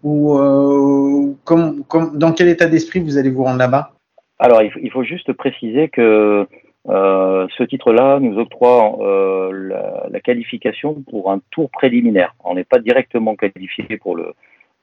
ou 0.03 1.37
dans 1.47 2.33
quel 2.33 2.49
état 2.49 2.67
d'esprit 2.67 3.01
vous 3.01 3.17
allez 3.17 3.31
vous 3.31 3.45
rendre 3.45 3.59
là-bas? 3.59 3.93
Alors 4.39 4.63
il 4.63 4.91
faut 4.91 5.05
juste 5.05 5.33
préciser 5.33 5.89
que 5.89 6.47
euh, 6.89 7.47
ce 7.57 7.63
titre-là 7.63 8.19
nous 8.19 8.39
octroie 8.39 8.99
euh, 9.01 10.09
la, 10.11 10.21
qualification 10.21 11.03
pour 11.09 11.31
un 11.31 11.41
tour 11.51 11.71
préliminaire. 11.71 12.35
On 12.45 12.55
n'est 12.55 12.65
pas 12.65 12.79
directement 12.79 13.37
qualifié 13.37 13.85
pour 13.99 14.17
le, 14.17 14.35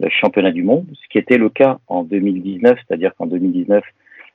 championnat 0.07 0.51
du 0.51 0.63
monde, 0.63 0.85
ce 0.93 1.09
qui 1.09 1.17
était 1.17 1.37
le 1.37 1.49
cas 1.49 1.77
en 1.87 2.03
2019, 2.03 2.79
c'est-à-dire 2.87 3.13
qu'en 3.17 3.25
2019, 3.25 3.83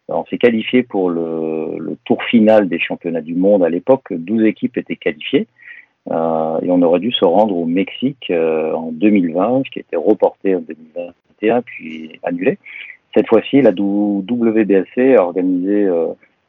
on 0.09 0.25
s'est 0.27 0.37
qualifié 0.37 0.83
pour 0.83 1.09
le, 1.09 1.97
tour 2.05 2.23
final 2.25 2.69
des 2.69 2.79
championnats 2.79 3.23
du 3.23 3.35
monde. 3.35 3.65
À 3.65 3.71
l'époque, 3.71 4.13
12 4.13 4.45
équipes 4.45 4.77
étaient 4.77 4.97
qualifiées 4.97 5.47
euh, 6.11 6.61
et 6.61 6.71
on 6.71 6.83
aurait 6.83 7.01
dû 7.01 7.13
se 7.13 7.25
rendre 7.25 7.57
au 7.57 7.65
Mexique 7.65 8.31
en 8.31 8.93
2020, 8.93 9.63
ce 9.65 9.71
qui 9.71 9.79
été 9.79 9.97
reporté 9.97 10.55
en 10.55 10.61
2021 10.61 11.63
puis 11.63 12.21
annulé. 12.23 12.59
Cette 13.15 13.29
fois-ci, 13.29 13.63
la 13.63 13.71
WBSC 13.71 15.17
a 15.17 15.23
organisé 15.23 15.89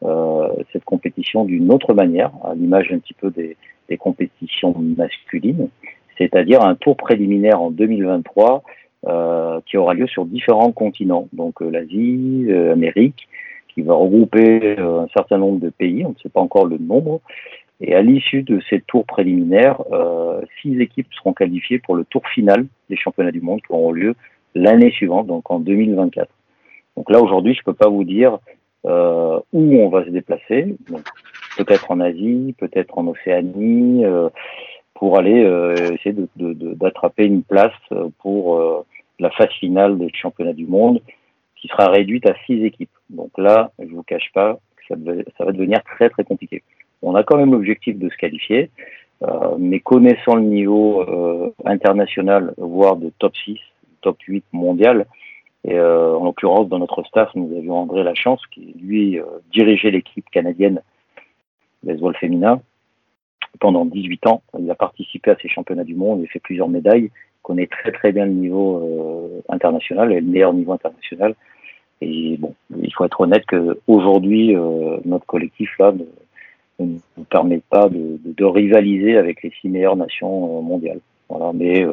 euh, 0.03 0.47
cette 0.73 0.83
compétition 0.83 1.45
d'une 1.45 1.71
autre 1.71 1.93
manière, 1.93 2.31
à 2.43 2.55
l'image 2.55 2.91
un 2.91 2.99
petit 2.99 3.13
peu 3.13 3.29
des, 3.29 3.55
des 3.89 3.97
compétitions 3.97 4.75
masculines, 4.77 5.69
c'est-à-dire 6.17 6.61
un 6.61 6.75
tour 6.75 6.97
préliminaire 6.97 7.61
en 7.61 7.71
2023 7.71 8.63
euh, 9.07 9.59
qui 9.65 9.77
aura 9.77 9.93
lieu 9.93 10.07
sur 10.07 10.25
différents 10.25 10.71
continents, 10.71 11.27
donc 11.33 11.61
euh, 11.61 11.69
l'Asie, 11.69 12.45
l'Amérique, 12.47 13.27
qui 13.73 13.81
va 13.81 13.93
regrouper 13.93 14.77
un 14.79 15.07
certain 15.13 15.37
nombre 15.37 15.59
de 15.59 15.69
pays, 15.69 16.05
on 16.05 16.09
ne 16.09 16.15
sait 16.23 16.29
pas 16.29 16.39
encore 16.39 16.65
le 16.65 16.77
nombre, 16.77 17.19
et 17.81 17.93
à 17.93 18.01
l'issue 18.01 18.41
de 18.41 18.61
ces 18.69 18.79
tours 18.81 19.05
préliminaires, 19.05 19.81
euh, 19.91 20.41
six 20.61 20.79
équipes 20.79 21.07
seront 21.13 21.33
qualifiées 21.33 21.79
pour 21.79 21.95
le 21.95 22.05
tour 22.05 22.25
final 22.27 22.65
des 22.89 22.95
championnats 22.95 23.31
du 23.31 23.41
monde 23.41 23.61
qui 23.61 23.71
auront 23.71 23.91
lieu 23.91 24.15
l'année 24.53 24.91
suivante, 24.91 25.27
donc 25.27 25.51
en 25.51 25.59
2024. 25.59 26.29
Donc 26.95 27.09
là, 27.09 27.21
aujourd'hui, 27.21 27.53
je 27.53 27.63
peux 27.63 27.73
pas 27.73 27.89
vous 27.89 28.03
dire 28.03 28.39
euh, 28.85 29.39
où 29.51 29.75
on 29.77 29.89
va 29.89 30.05
se 30.05 30.09
déplacer, 30.09 30.75
peut-être 31.57 31.91
en 31.91 31.99
Asie, 31.99 32.55
peut-être 32.57 32.97
en 32.97 33.07
Océanie, 33.07 34.05
euh, 34.05 34.29
pour 34.93 35.17
aller 35.17 35.43
euh, 35.43 35.93
essayer 35.93 36.15
d'attraper 36.15 37.23
de, 37.23 37.29
de, 37.29 37.33
une 37.33 37.43
place 37.43 37.73
pour 38.19 38.57
euh, 38.57 38.85
la 39.19 39.29
phase 39.31 39.51
finale 39.59 39.97
des 39.97 40.09
championnats 40.13 40.53
du 40.53 40.67
monde, 40.67 41.01
qui 41.55 41.67
sera 41.67 41.89
réduite 41.89 42.27
à 42.29 42.35
six 42.45 42.63
équipes. 42.63 42.91
Donc 43.09 43.31
là, 43.37 43.71
je 43.79 43.93
vous 43.93 44.03
cache 44.03 44.31
pas 44.33 44.59
que 44.77 44.83
ça, 44.87 44.95
ça 45.37 45.45
va 45.45 45.51
devenir 45.51 45.83
très 45.83 46.09
très 46.09 46.23
compliqué. 46.23 46.63
On 47.01 47.15
a 47.15 47.23
quand 47.23 47.37
même 47.37 47.51
l'objectif 47.51 47.97
de 47.97 48.09
se 48.09 48.15
qualifier, 48.17 48.69
euh, 49.23 49.55
mais 49.57 49.79
connaissant 49.79 50.35
le 50.35 50.43
niveau 50.43 51.05
international, 51.65 52.53
voire 52.57 52.95
de 52.95 53.11
top 53.19 53.35
6, 53.35 53.59
top 54.01 54.21
8 54.27 54.45
mondial, 54.53 55.05
et 55.67 55.73
euh, 55.73 56.15
en 56.15 56.25
l'occurrence, 56.25 56.69
dans 56.69 56.77
notre 56.77 57.03
staff, 57.03 57.29
nous 57.33 57.55
avions 57.57 57.77
André 57.77 58.03
Lachance, 58.03 58.41
qui 58.51 58.75
lui 58.79 59.19
euh, 59.19 59.23
dirigeait 59.51 59.89
l'équipe 59.89 60.29
canadienne 60.29 60.81
baseball 61.81 62.15
féminin 62.17 62.61
pendant 63.59 63.85
18 63.85 64.27
ans. 64.27 64.43
Il 64.59 64.69
a 64.69 64.75
participé 64.75 65.31
à 65.31 65.37
ces 65.41 65.49
championnats 65.49 65.83
du 65.83 65.95
monde, 65.95 66.19
il 66.19 66.25
a 66.25 66.27
fait 66.27 66.39
plusieurs 66.39 66.69
médailles, 66.69 67.09
connaît 67.41 67.65
très 67.65 67.91
très 67.91 68.11
bien 68.11 68.25
le 68.25 68.33
niveau 68.33 68.77
euh, 68.77 69.41
international 69.49 70.11
et 70.11 70.21
le 70.21 70.27
meilleur 70.27 70.53
niveau 70.53 70.73
international. 70.73 71.33
Et 72.01 72.37
bon, 72.37 72.53
il 72.77 72.93
faut 72.93 73.05
être 73.05 73.21
honnête 73.21 73.45
qu'aujourd'hui, 73.47 74.55
notre 75.05 75.25
collectif 75.25 75.71
là 75.79 75.93
ne, 75.93 76.85
nous 77.17 77.23
permet 77.29 77.61
pas 77.69 77.87
de, 77.87 78.19
de, 78.23 78.45
rivaliser 78.45 79.17
avec 79.17 79.41
les 79.41 79.51
six 79.61 79.69
meilleures 79.69 79.95
nations 79.95 80.61
mondiales. 80.61 80.99
Voilà, 81.29 81.53
mais 81.53 81.87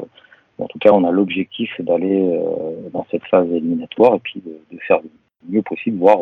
en 0.59 0.67
tout 0.67 0.79
cas, 0.79 0.91
on 0.93 1.05
a 1.05 1.11
l'objectif 1.11 1.71
d'aller 1.81 2.21
euh, 2.21 2.89
dans 2.93 3.07
cette 3.11 3.25
phase 3.25 3.51
éliminatoire 3.51 4.15
et 4.15 4.21
puis 4.21 4.43
de, 4.45 4.79
faire 4.87 5.01
le 5.03 5.11
mieux 5.49 5.63
possible, 5.63 5.99
voire, 5.99 6.19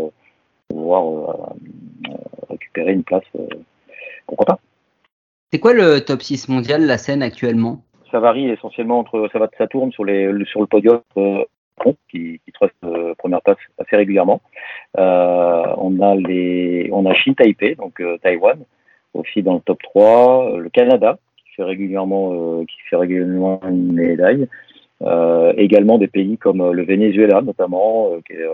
voir 0.72 1.04
euh, 1.06 2.12
récupérer 2.48 2.92
une 2.92 3.04
place. 3.04 3.24
Euh, 3.36 3.46
pourquoi 4.26 4.46
pas 4.46 4.58
C'est 5.52 5.58
quoi 5.58 5.74
le 5.74 6.00
top 6.00 6.22
6 6.22 6.48
mondial, 6.48 6.86
la 6.86 6.98
scène 6.98 7.22
actuellement? 7.22 7.82
Ça 8.10 8.20
varie 8.20 8.48
essentiellement 8.48 8.98
entre. 8.98 9.28
Ça, 9.32 9.38
va, 9.38 9.48
ça 9.56 9.66
tourne 9.66 9.92
sur, 9.92 10.04
les, 10.04 10.32
sur 10.46 10.60
le 10.60 10.66
podium. 10.66 11.00
qui, 12.08 12.40
qui 12.44 12.52
trust 12.52 12.74
première 13.18 13.42
place 13.42 13.58
assez 13.78 13.96
régulièrement. 13.96 14.40
on 14.96 16.00
a 16.00 16.14
les, 16.14 16.88
on 16.92 17.06
a 17.06 17.14
Shin 17.14 17.34
Taipei, 17.34 17.74
donc 17.76 18.02
Taïwan, 18.22 18.58
aussi 19.14 19.42
dans 19.42 19.54
le 19.54 19.60
top 19.60 19.80
3, 19.82 20.58
le 20.58 20.68
Canada, 20.70 21.18
régulièrement, 21.62 22.32
euh, 22.32 22.64
qui 22.64 22.76
fait 22.88 22.96
régulièrement 22.96 23.60
une 23.68 23.92
médaille. 23.92 24.48
Euh, 25.02 25.54
également 25.56 25.96
des 25.96 26.08
pays 26.08 26.36
comme 26.36 26.60
euh, 26.60 26.72
le 26.72 26.84
Venezuela 26.84 27.40
notamment, 27.40 28.10
qui 28.26 28.34
est, 28.34 28.46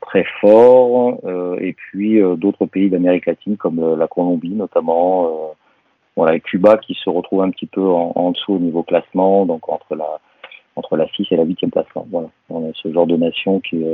très 0.00 0.24
fort, 0.40 1.18
et 1.60 1.74
puis 1.74 2.20
d'autres 2.38 2.66
pays 2.66 2.88
d'Amérique 2.88 3.26
latine 3.26 3.56
comme 3.56 3.98
la 3.98 4.06
Colombie 4.06 4.54
notamment, 4.54 5.54
voilà, 6.16 6.36
et 6.36 6.40
Cuba 6.40 6.78
qui 6.78 6.94
se 6.94 7.10
retrouve 7.10 7.42
un 7.42 7.50
petit 7.50 7.66
peu 7.66 7.82
en, 7.82 8.30
dessous 8.30 8.54
au 8.54 8.58
niveau 8.58 8.82
classement, 8.82 9.44
donc 9.44 9.68
entre 9.68 9.94
la 9.94 10.20
entre 10.76 10.96
la 10.96 11.06
6 11.08 11.26
et 11.30 11.36
la 11.36 11.44
8e 11.44 11.70
place. 11.70 11.86
Voilà, 12.10 12.28
on 12.48 12.68
a 12.68 12.72
ce 12.74 12.92
genre 12.92 13.06
de 13.06 13.16
nation 13.16 13.60
qui 13.60 13.84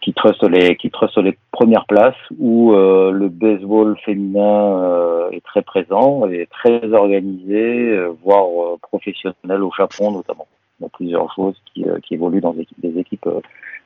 qui 0.00 0.14
les 0.48 0.76
qui 0.76 0.90
les 1.22 1.36
premières 1.60 1.84
places 1.84 2.14
où 2.38 2.72
euh, 2.72 3.10
le 3.10 3.28
baseball 3.28 3.94
féminin 4.06 4.82
euh, 4.82 5.30
est 5.30 5.44
très 5.44 5.60
présent 5.60 6.26
et 6.26 6.48
très 6.50 6.90
organisé, 6.94 7.90
euh, 7.90 8.14
voire 8.24 8.78
professionnel 8.80 9.62
au 9.62 9.70
Japon 9.76 10.10
notamment. 10.10 10.48
Il 10.78 10.84
y 10.84 10.86
a 10.86 10.88
plusieurs 10.88 11.34
choses 11.34 11.56
qui, 11.74 11.84
évoluent 12.10 12.40
dans 12.40 12.54
des 12.54 12.62
équipes 12.62 12.80
des 12.80 12.98
équipes, 12.98 13.28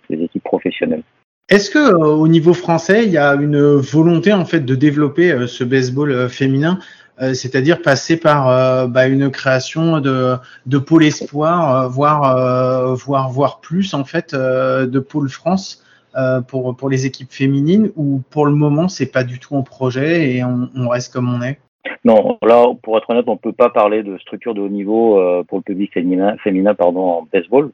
des 0.09 0.23
équipes 0.23 0.45
professionnelles. 0.45 1.03
Est-ce 1.49 1.69
que 1.69 1.97
au 1.97 2.29
niveau 2.29 2.55
français, 2.55 3.07
il 3.07 3.11
y 3.11 3.19
a 3.19 3.35
une 3.35 3.59
volonté 3.59 4.33
en 4.33 4.45
fait 4.45 4.61
de 4.61 4.77
développer 4.77 5.49
ce 5.49 5.65
baseball 5.65 6.29
féminin, 6.29 6.79
c'est-à-dire 7.19 7.83
passer 7.83 8.17
par 8.17 8.89
bah, 8.89 9.09
une 9.09 9.31
création 9.31 10.01
de, 10.01 10.37
de 10.67 10.79
pôle 10.79 11.05
espoir, 11.05 11.91
voire 11.91 12.95
voire 12.95 13.31
voire 13.31 13.61
plus 13.61 13.93
en 13.95 14.05
fait 14.05 14.33
de 14.33 14.99
pôle 15.01 15.29
France? 15.29 15.84
Euh, 16.17 16.41
pour, 16.43 16.89
les 16.89 17.07
équipes 17.07 17.33
féminines 17.33 17.91
ou 17.97 18.23
pour 18.31 18.47
le 18.47 18.53
moment 18.53 18.87
c'est 18.89 19.11
pas 19.11 19.25
du 19.25 19.41
tout 19.41 19.57
en 19.57 19.65
projet 19.65 20.31
et 20.31 20.45
on, 20.45 20.89
reste 20.89 21.13
comme 21.13 21.29
on 21.29 21.43
est? 21.43 21.59
Non, 22.05 22.39
là 22.43 22.67
pour 22.83 22.97
être 22.99 23.11
honnête, 23.11 23.25
on 23.27 23.37
peut 23.37 23.53
pas 23.53 23.69
parler 23.69 24.05
de 24.05 24.17
structure 24.19 24.55
de 24.55 24.61
haut 24.61 24.69
niveau 24.69 25.19
euh, 25.19 25.43
pour 25.43 25.59
le 25.59 25.65
public 25.65 25.93
féminin, 25.93 26.37
féminin 26.39 26.75
pardon, 26.75 27.01
en 27.01 27.23
baseball. 27.33 27.73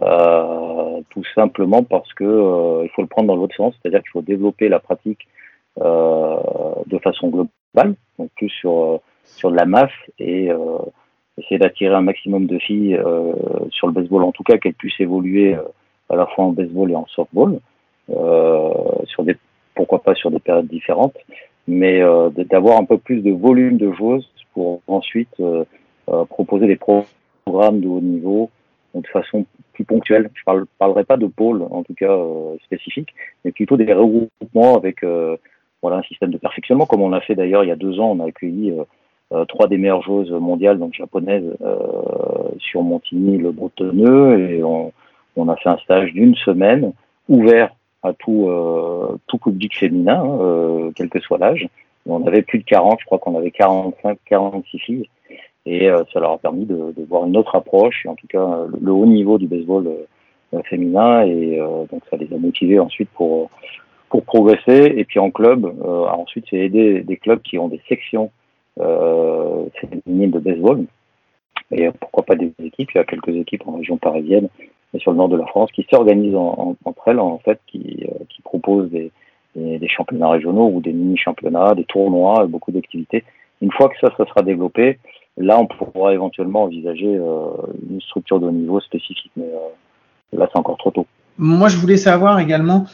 Euh, 0.00 1.02
tout 1.10 1.22
simplement 1.34 1.82
parce 1.82 2.10
que 2.14 2.82
il 2.82 2.88
faut 2.94 3.02
le 3.02 3.08
prendre 3.08 3.28
dans 3.28 3.36
l'autre 3.36 3.56
sens, 3.56 3.74
c'est-à-dire 3.82 4.00
qu'il 4.00 4.12
faut 4.12 4.22
développer 4.22 4.70
la 4.70 4.78
pratique 4.78 5.28
de 5.78 6.98
façon 6.98 7.28
globale, 7.28 7.94
donc 8.18 8.30
plus 8.36 8.48
sur 8.48 9.00
sur 9.24 9.50
de 9.50 9.56
la 9.56 9.66
masse 9.66 9.90
et 10.18 10.48
essayer 11.36 11.58
d'attirer 11.58 11.94
un 11.94 12.00
maximum 12.00 12.46
de 12.46 12.58
filles 12.58 12.98
sur 13.68 13.86
le 13.86 13.92
baseball, 13.92 14.22
en 14.22 14.32
tout 14.32 14.44
cas 14.44 14.56
qu'elles 14.56 14.72
puissent 14.72 15.00
évoluer 15.00 15.56
à 16.08 16.16
la 16.16 16.26
fois 16.26 16.44
en 16.44 16.52
baseball 16.52 16.90
et 16.90 16.96
en 16.96 17.06
softball. 17.06 17.60
Euh, 18.10 18.72
sur 19.06 19.24
des 19.24 19.36
pourquoi 19.74 20.02
pas 20.02 20.14
sur 20.14 20.30
des 20.30 20.38
périodes 20.38 20.66
différentes, 20.66 21.16
mais 21.66 22.02
d'avoir 22.50 22.78
un 22.78 22.84
peu 22.84 22.98
plus 22.98 23.22
de 23.22 23.30
volume 23.30 23.78
de 23.78 23.90
joueuses 23.92 24.28
pour 24.52 24.82
ensuite 24.86 25.34
proposer 26.28 26.66
des 26.66 26.76
programmes 26.76 27.80
de 27.80 27.88
haut 27.88 28.02
niveau 28.02 28.50
de 28.94 29.06
façon 29.06 29.46
plus 29.72 29.84
ponctuelle. 29.84 30.28
Je 30.34 30.42
ne 30.52 30.64
parlerai 30.78 31.04
pas 31.04 31.16
de 31.16 31.26
pôle, 31.26 31.62
en 31.70 31.82
tout 31.84 31.94
cas 31.94 32.14
spécifique, 32.64 33.14
mais 33.46 33.52
plutôt 33.52 33.78
des 33.78 33.90
regroupements 33.90 34.76
avec 34.76 35.02
voilà 35.80 35.96
un 35.96 36.02
système 36.02 36.32
de 36.32 36.38
perfectionnement, 36.38 36.84
comme 36.84 37.00
on 37.00 37.08
l'a 37.08 37.22
fait 37.22 37.34
d'ailleurs 37.34 37.64
il 37.64 37.68
y 37.68 37.72
a 37.72 37.76
deux 37.76 37.98
ans. 37.98 38.10
On 38.10 38.20
a 38.20 38.26
accueilli 38.26 38.74
euh, 39.32 39.46
trois 39.46 39.66
des 39.66 39.78
meilleures 39.78 40.02
joueuses 40.02 40.30
mondiales, 40.30 40.78
donc 40.78 40.92
japonaises, 40.92 41.56
euh, 41.62 41.78
sur 42.58 42.82
Montigny, 42.82 43.38
le 43.38 43.50
Bretonneux, 43.50 44.50
et 44.50 44.62
on, 44.62 44.92
on, 45.36 45.48
a 45.48 45.56
fait 45.56 45.70
un 45.70 45.78
stage 45.78 46.12
d'une 46.12 46.34
semaine 46.34 46.92
ouvert 47.28 47.74
à 48.02 48.12
tout, 48.12 48.48
euh, 48.48 49.16
tout 49.26 49.38
public 49.38 49.76
féminin, 49.76 50.22
hein, 50.22 50.90
quel 50.96 51.08
que 51.08 51.20
soit 51.20 51.38
l'âge. 51.38 51.68
On 52.06 52.26
avait 52.26 52.42
plus 52.42 52.58
de 52.58 52.64
40, 52.64 52.98
je 53.00 53.04
crois 53.06 53.18
qu'on 53.18 53.38
avait 53.38 53.52
45, 53.52 54.18
46 54.26 54.78
filles. 54.78 55.08
Et 55.64 55.88
ça 56.12 56.18
leur 56.18 56.32
a 56.32 56.38
permis 56.38 56.64
de, 56.64 56.92
voir 57.08 57.24
une 57.24 57.36
autre 57.36 57.54
approche, 57.54 58.04
et 58.04 58.08
en 58.08 58.16
tout 58.16 58.26
cas 58.26 58.66
le, 58.80 58.90
haut 58.90 59.06
niveau 59.06 59.38
du 59.38 59.46
baseball 59.46 59.88
féminin. 60.64 61.24
Et 61.24 61.58
donc 61.58 62.02
ça 62.10 62.16
les 62.16 62.32
a 62.34 62.38
motivés 62.38 62.80
ensuite 62.80 63.08
pour, 63.10 63.48
pour 64.08 64.24
progresser. 64.24 64.92
Et 64.96 65.04
puis 65.04 65.20
en 65.20 65.30
club, 65.30 65.72
ensuite 65.84 66.46
c'est 66.50 66.56
aider 66.56 67.02
des 67.02 67.16
clubs 67.16 67.40
qui 67.42 67.60
ont 67.60 67.68
des 67.68 67.80
sections 67.88 68.32
euh, 68.80 69.66
féminine 69.74 70.30
de 70.30 70.38
baseball. 70.38 70.86
Et 71.70 71.90
pourquoi 72.00 72.24
pas 72.24 72.36
des 72.36 72.52
équipes 72.64 72.90
Il 72.94 72.98
y 72.98 73.00
a 73.00 73.04
quelques 73.04 73.28
équipes 73.28 73.66
en 73.66 73.76
région 73.76 73.98
parisienne 73.98 74.48
et 74.94 74.98
sur 74.98 75.12
le 75.12 75.16
nord 75.16 75.28
de 75.28 75.36
la 75.36 75.46
France 75.46 75.70
qui 75.72 75.86
s'organisent 75.90 76.36
entre 76.36 77.02
elles, 77.06 77.18
en 77.18 77.38
fait, 77.38 77.60
qui, 77.66 78.06
euh, 78.08 78.24
proposent 78.44 78.90
des, 78.90 79.10
championnats 79.88 80.30
régionaux 80.30 80.70
ou 80.72 80.80
des 80.80 80.92
mini-championnats, 80.92 81.74
des 81.74 81.84
tournois, 81.84 82.46
beaucoup 82.46 82.70
d'activités. 82.70 83.24
Une 83.60 83.72
fois 83.72 83.88
que 83.88 83.94
ça, 84.00 84.10
sera 84.16 84.42
développé, 84.42 84.98
là, 85.36 85.58
on 85.58 85.66
pourra 85.66 86.12
éventuellement 86.12 86.64
envisager 86.64 87.16
euh, 87.16 87.50
une 87.90 88.00
structure 88.00 88.40
de 88.40 88.50
niveau 88.50 88.80
spécifique. 88.80 89.32
Mais 89.36 89.44
euh, 89.44 90.38
là, 90.38 90.48
c'est 90.52 90.58
encore 90.58 90.76
trop 90.78 90.90
tôt. 90.90 91.06
Moi, 91.38 91.68
je 91.68 91.76
voulais 91.76 91.96
savoir 91.96 92.40
également, 92.40 92.86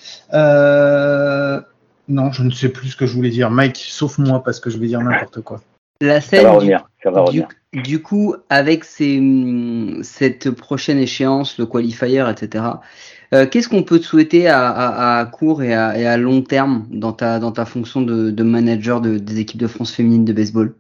non, 2.08 2.32
je 2.32 2.42
ne 2.42 2.50
sais 2.50 2.70
plus 2.70 2.88
ce 2.88 2.96
que 2.96 3.06
je 3.06 3.14
voulais 3.14 3.30
dire. 3.30 3.50
Mike, 3.50 3.76
sauf 3.76 4.18
moi, 4.18 4.42
parce 4.42 4.60
que 4.60 4.70
je 4.70 4.78
vais 4.78 4.86
dire 4.86 5.00
n'importe 5.00 5.42
quoi. 5.42 5.60
La 6.00 6.20
scène, 6.20 6.42
ça 6.42 6.46
va 6.46 6.52
revenir, 6.52 6.88
ça 7.02 7.10
va 7.10 7.24
du, 7.24 7.42
du, 7.72 8.02
coup, 8.02 8.34
avec 8.50 8.84
ces, 8.84 9.20
cette 10.02 10.50
prochaine 10.52 10.98
échéance, 10.98 11.58
le 11.58 11.66
qualifier, 11.66 12.24
etc., 12.30 12.64
euh, 13.34 13.46
qu'est-ce 13.46 13.68
qu'on 13.68 13.82
peut 13.82 13.98
te 13.98 14.04
souhaiter 14.04 14.48
à, 14.48 14.68
à, 14.68 15.18
à 15.18 15.26
court 15.26 15.62
et 15.62 15.74
à, 15.74 15.98
et 15.98 16.06
à, 16.06 16.16
long 16.16 16.40
terme 16.40 16.86
dans 16.90 17.12
ta, 17.12 17.38
dans 17.38 17.52
ta 17.52 17.66
fonction 17.66 18.00
de, 18.00 18.30
de 18.30 18.42
manager 18.42 19.00
de, 19.00 19.18
des 19.18 19.40
équipes 19.40 19.60
de 19.60 19.66
France 19.66 19.94
féminine 19.94 20.24
de 20.24 20.32
baseball? 20.32 20.72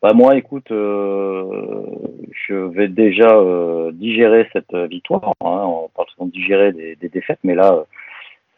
Bah 0.00 0.14
moi, 0.14 0.36
écoute, 0.36 0.70
euh, 0.70 1.44
je 2.48 2.54
vais 2.54 2.88
déjà 2.88 3.36
euh, 3.36 3.90
digérer 3.92 4.48
cette 4.52 4.74
victoire. 4.88 5.34
Hein, 5.44 5.64
on 5.66 5.90
parle 5.94 6.08
souvent 6.14 6.26
de 6.26 6.32
digérer 6.32 6.72
des, 6.72 6.96
des 6.96 7.08
défaites, 7.10 7.40
mais 7.44 7.54
là, 7.54 7.84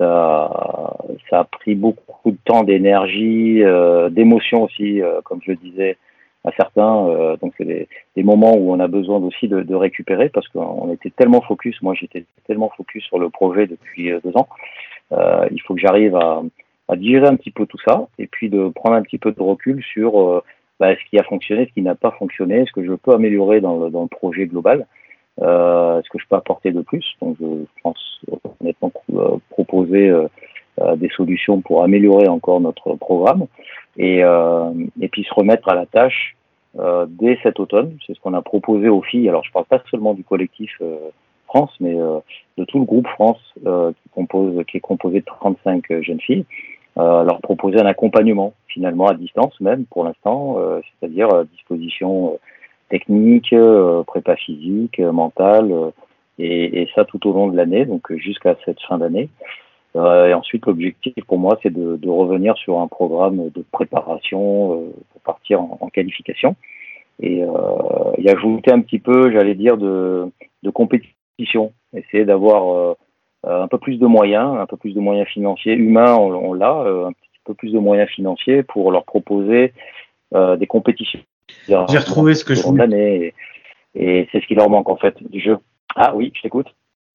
ça, 0.03 1.41
a 1.41 1.45
pris 1.45 1.75
beaucoup 1.75 2.31
de 2.31 2.39
temps, 2.45 2.63
d'énergie, 2.63 3.63
euh, 3.63 4.11
d'émotion 4.11 4.65
aussi, 4.65 5.03
euh, 5.03 5.21
comme 5.25 5.41
je 5.45 5.53
le 5.53 5.57
disais 5.57 5.97
à 6.45 6.51
certains. 6.53 7.07
Euh, 7.07 7.37
donc 7.37 7.55
c'est 7.57 7.65
des, 7.65 7.89
des, 8.17 8.23
moments 8.23 8.55
où 8.57 8.73
on 8.73 8.81
a 8.81 8.89
besoin 8.89 9.19
aussi 9.19 9.49
de, 9.49 9.75
récupérer 9.75 10.29
parce 10.29 10.49
qu'on 10.49 10.93
était 10.93 11.11
tellement 11.11 11.41
focus. 11.41 11.81
Moi, 11.83 11.95
j'étais 11.95 12.25
tellement 12.47 12.71
focus 12.77 13.05
sur 13.05 13.19
le 13.19 13.31
projet 13.31 13.67
depuis 13.67 14.11
deux 14.25 14.37
ans. 14.37 14.49
il 15.51 15.61
faut 15.63 15.75
que 15.75 15.81
j'arrive 15.81 16.17
à, 16.17 16.43
digérer 16.97 17.27
un 17.27 17.37
petit 17.37 17.51
peu 17.51 17.65
tout 17.65 17.79
ça 17.87 18.07
et 18.19 18.27
puis 18.27 18.51
de 18.51 18.69
prendre 18.69 18.97
un 18.97 19.03
petit 19.03 19.17
peu 19.17 19.33
de 19.33 19.43
recul 19.43 19.83
sur 19.83 20.43
bah, 20.79 20.95
ce 20.95 21.09
qui 21.09 21.19
a 21.19 21.23
fonctionné, 21.23 21.67
ce 21.67 21.73
qui 21.73 21.81
n'a 21.81 21.95
pas 21.95 22.11
fonctionné, 22.11 22.67
ce 22.67 22.73
que 22.73 22.85
je 22.85 22.93
peux 22.93 23.13
améliorer 23.13 23.63
dans 23.63 23.79
le 23.87 24.09
projet 24.09 24.47
global. 24.47 24.87
Euh, 25.41 26.03
ce 26.05 26.11
que 26.11 26.19
je 26.19 26.27
peux 26.29 26.37
apporter 26.37 26.73
de 26.73 26.83
plus. 26.83 27.05
Donc, 27.23 27.37
je 27.41 27.65
pense 27.83 28.21
honnêtement 28.61 28.93
euh, 29.15 29.39
proposer 29.49 30.11
euh, 30.11 30.29
des 30.97 31.09
solutions 31.09 31.63
pour 31.63 31.83
améliorer 31.83 32.29
encore 32.29 32.61
notre 32.61 32.95
programme 32.97 33.47
et, 33.97 34.21
et 34.21 35.09
puis 35.09 35.25
se 35.25 35.35
remettre 35.35 35.69
à 35.69 35.75
la 35.75 35.85
tâche 35.85 36.35
dès 37.09 37.39
cet 37.43 37.61
automne. 37.61 37.97
C'est 38.07 38.15
ce 38.15 38.21
qu'on 38.21 38.33
a 38.33 38.41
proposé 38.41 38.89
aux 38.89 39.03
filles. 39.03 39.29
Alors, 39.29 39.45
je 39.45 39.53
parle 39.53 39.67
pas 39.67 39.83
seulement 39.91 40.15
du 40.15 40.25
collectif 40.25 40.81
France, 41.47 41.71
mais 41.79 41.95
de 41.95 42.65
tout 42.65 42.79
le 42.79 42.87
groupe 42.87 43.07
France 43.09 43.39
qui, 43.55 44.09
compose, 44.15 44.65
qui 44.67 44.79
est 44.79 44.81
composé 44.81 45.21
de 45.21 45.27
35 45.27 45.85
jeunes 46.01 46.21
filles. 46.21 46.47
leur 46.97 47.43
proposer 47.43 47.79
un 47.79 47.87
accompagnement 47.87 48.55
finalement 48.67 49.09
à 49.09 49.15
distance 49.15 49.61
même 49.61 49.85
pour 49.85 50.05
l'instant, 50.05 50.57
c'est-à-dire 50.99 51.33
à 51.35 51.45
disposition 51.45 52.39
technique, 52.93 53.55
euh, 53.55 54.05
prépa 54.05 54.37
physique, 54.37 55.01
euh, 55.01 55.13
mentale, 55.13 55.73
euh, 55.73 55.91
et, 56.39 56.89
ça 56.95 57.05
tout 57.05 57.27
au 57.27 57.33
long 57.33 57.49
de 57.49 57.57
l'année, 57.57 57.87
donc 57.87 58.13
jusqu'à 58.17 58.57
cette 58.65 58.81
fin 58.83 58.99
d'année. 58.99 59.29
et 59.95 60.35
ensuite, 60.35 60.67
l'objectif 60.67 61.15
pour 61.27 61.39
moi, 61.39 61.59
c'est 61.63 61.73
de, 61.73 62.09
revenir 62.09 62.57
sur 62.57 62.81
un 62.81 62.89
programme 62.89 63.51
de 63.51 63.63
préparation 63.71 64.93
pour 65.11 65.21
partir 65.23 65.61
en, 65.61 65.89
qualification. 65.89 66.57
Et, 67.21 67.43
et, 68.19 68.31
ajouter 68.31 68.73
un 68.73 68.81
petit 68.81 68.99
peu, 68.99 69.31
j'allais 69.31 69.55
dire, 69.55 69.77
de, 69.77 70.31
compétition, 70.73 71.73
essayer 71.95 72.25
d'avoir 72.25 72.97
un 73.45 73.69
peu 73.69 73.79
plus 73.79 73.99
de 73.99 74.07
moyens, 74.07 74.59
un 74.59 74.67
peu 74.67 74.79
plus 74.79 74.95
de 74.95 75.01
moyens 75.01 75.29
financiers, 75.29 75.75
humains, 75.75 76.17
on 76.17 76.55
l'a, 76.55 76.75
un 77.09 77.13
petit 77.13 77.41
peu 77.45 77.55
plus 77.55 77.73
de 77.73 77.79
moyens 77.79 78.09
financiers 78.09 78.63
pour 78.65 78.91
leur 78.91 79.05
proposer 79.05 79.75
des 80.35 80.67
compétitions 80.67 81.21
j'ai 81.69 81.99
retrouvé 81.99 82.35
ce 82.35 82.45
que 82.45 82.55
je 82.55 82.63
voulais. 82.63 83.35
Et, 83.95 84.29
c'est 84.33 84.41
ce 84.41 84.47
qui 84.47 84.55
leur 84.55 84.71
manque 84.71 84.89
en 84.89 84.97
fait 84.97 85.15
du 85.31 85.41
jeu. 85.41 85.59
Ah 85.95 86.15
oui, 86.15 86.33
je 86.35 86.43
t'écoute. 86.43 86.69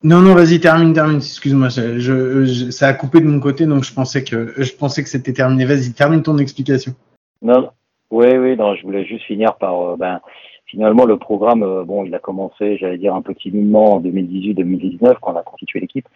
Non, 0.04 0.22
non, 0.22 0.36
vas-y, 0.36 0.60
termine, 0.60 0.94
termine. 0.94 1.18
Excuse-moi, 1.18 1.70
je, 1.70 2.70
ça 2.70 2.88
a 2.88 2.94
coupé 2.94 3.20
de 3.20 3.26
mon 3.26 3.40
côté, 3.40 3.66
donc 3.66 3.84
je 3.84 3.94
pensais 3.94 4.24
que 4.24 4.54
je 4.56 4.74
pensais 4.74 5.02
que 5.02 5.10
c'était 5.10 5.34
terminé. 5.34 5.66
Vas-y, 5.66 5.92
termine 5.94 6.22
ton 6.22 6.38
explication. 6.38 6.94
Non, 7.42 7.70
oui, 8.12 8.38
oui, 8.38 8.56
non, 8.56 8.76
je 8.76 8.84
voulais 8.84 9.06
juste 9.06 9.26
finir 9.26 9.56
par, 9.56 9.82
euh, 9.82 9.96
ben, 9.98 10.22
finalement, 10.66 11.06
le 11.06 11.18
programme, 11.18 11.64
euh, 11.64 11.84
bon, 11.84 12.06
il 12.06 12.14
a 12.16 12.20
commencé, 12.20 12.78
j'allais 12.78 12.98
dire 12.98 13.16
un 13.16 13.22
peu 13.22 13.36
timidement 13.36 13.96
en 13.96 14.02
2018-2019 14.02 15.16
quand 15.22 15.34
on 15.34 15.38
a 15.38 15.44
constitué 15.44 15.80
l'équipe, 15.80 16.08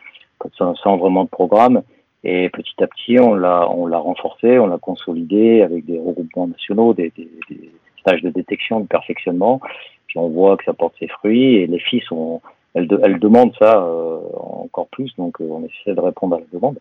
sans, 0.58 0.76
sans 0.76 0.98
vraiment 0.98 1.24
de 1.24 1.30
programme. 1.30 1.82
Et 2.24 2.50
petit 2.50 2.82
à 2.84 2.88
petit, 2.88 3.20
on 3.20 3.34
l'a, 3.34 3.68
on 3.72 3.88
l'a 3.88 3.98
renforcé, 3.98 4.60
on 4.60 4.68
l'a 4.68 4.78
consolidé 4.78 5.64
avec 5.64 5.86
des 5.86 5.98
regroupements 6.00 6.48
nationaux, 6.48 6.94
des, 6.94 7.12
des, 7.18 7.30
des 7.50 7.72
stage 8.02 8.22
de 8.22 8.30
détection, 8.30 8.82
de 8.82 8.88
perfectionnement. 8.88 9.62
Puis 10.08 10.20
on 10.20 10.30
voit 10.30 10.58
que 10.58 10.66
ça 10.66 10.74
porte 10.74 10.94
ses 11.00 11.08
fruits 11.08 11.56
et 11.56 11.68
les 11.68 11.80
filles 11.80 12.04
sont, 12.08 12.42
elles, 12.74 12.88
elles 13.04 13.20
demandent 13.20 13.56
ça 13.58 13.82
euh, 13.82 14.20
encore 14.38 14.88
plus, 14.88 15.14
donc 15.18 15.40
euh, 15.40 15.48
on 15.50 15.64
essaie 15.64 15.96
de 15.96 16.02
répondre 16.02 16.36
à 16.36 16.40
la 16.40 16.46
demande. 16.52 16.78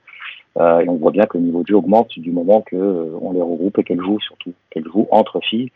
Euh, 0.59 0.81
et 0.81 0.89
on 0.89 0.97
voit 0.97 1.13
bien 1.13 1.27
que 1.27 1.39
le 1.39 1.45
niveau 1.45 1.63
de 1.63 1.69
jeu 1.69 1.77
augmente 1.77 2.19
du 2.19 2.33
moment 2.33 2.61
que 2.63 2.75
euh, 2.75 3.19
on 3.23 3.33
les 3.33 3.41
regroupe 3.41 3.79
et 3.79 3.85
qu'elles 3.85 4.01
jouent 4.01 4.21
surtout, 4.21 4.53
qu'elles 4.71 4.85
jouent 4.85 5.07
entre 5.11 5.41
filles. 5.41 5.71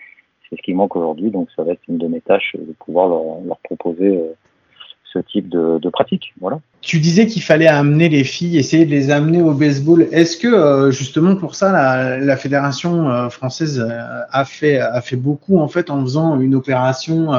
C'est 0.48 0.56
ce 0.56 0.62
qui 0.62 0.74
manque 0.74 0.96
aujourd'hui, 0.96 1.30
donc 1.30 1.48
ça 1.54 1.62
va 1.62 1.72
être 1.72 1.82
une 1.88 1.98
de 1.98 2.08
mes 2.08 2.20
tâches 2.20 2.56
de 2.58 2.72
pouvoir 2.72 3.08
leur, 3.08 3.40
leur 3.46 3.58
proposer 3.58 4.20
ce 5.14 5.20
type 5.20 5.48
de, 5.48 5.88
pratique. 5.88 6.34
Voilà. 6.40 6.58
Tu 6.80 6.98
disais 6.98 7.26
qu'il 7.26 7.42
fallait 7.42 7.68
amener 7.68 8.08
les 8.08 8.24
filles, 8.24 8.58
essayer 8.58 8.84
de 8.84 8.90
les 8.90 9.10
amener 9.10 9.40
au 9.40 9.52
baseball. 9.52 10.06
Est-ce 10.12 10.36
que 10.36 10.48
euh, 10.48 10.90
justement 10.90 11.36
pour 11.36 11.54
ça, 11.54 11.72
la, 11.72 12.18
la 12.18 12.36
fédération 12.36 13.08
euh, 13.08 13.28
française 13.30 13.80
euh, 13.80 14.20
a 14.30 14.44
fait 14.44 14.78
a 14.78 15.00
fait 15.00 15.16
beaucoup 15.16 15.58
en 15.60 15.68
fait 15.68 15.88
en 15.90 16.02
faisant 16.02 16.38
une 16.40 16.54
opération 16.54 17.30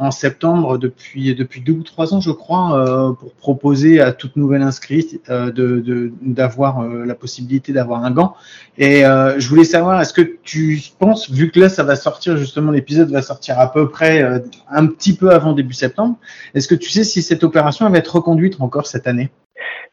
en 0.00 0.10
septembre 0.10 0.78
depuis 0.78 1.34
depuis 1.34 1.60
deux 1.60 1.74
ou 1.74 1.82
trois 1.82 2.14
ans, 2.14 2.20
je 2.20 2.30
crois, 2.30 2.78
euh, 2.78 3.12
pour 3.12 3.34
proposer 3.34 4.00
à 4.00 4.12
toute 4.12 4.34
nouvelle 4.34 4.62
inscrite 4.62 5.20
euh, 5.28 5.52
de 5.52 6.10
d'avoir 6.22 6.80
euh, 6.80 7.04
la 7.04 7.14
possibilité 7.14 7.72
d'avoir 7.72 8.02
un 8.04 8.10
gant. 8.10 8.34
Et 8.78 9.02
je 9.02 9.48
voulais 9.48 9.64
savoir, 9.64 10.00
est-ce 10.00 10.14
que 10.14 10.22
tu 10.42 10.80
penses, 10.98 11.30
vu 11.30 11.50
que 11.50 11.60
là 11.60 11.68
ça 11.68 11.84
va 11.84 11.96
sortir 11.96 12.38
justement, 12.38 12.72
l'épisode 12.72 13.10
va 13.10 13.20
sortir 13.20 13.60
à 13.60 13.70
peu 13.70 13.90
près 13.90 14.22
un 14.70 14.86
petit 14.86 15.14
peu 15.14 15.30
avant 15.30 15.52
début 15.52 15.74
septembre, 15.74 16.16
est-ce 16.54 16.66
que 16.66 16.74
tu 16.74 16.88
sais 16.88 17.04
si 17.04 17.20
cette 17.20 17.44
opération 17.44 17.88
va 17.90 17.98
être 17.98 18.16
reconduite 18.16 18.56
encore 18.60 18.86
cette 18.86 19.06
année? 19.06 19.28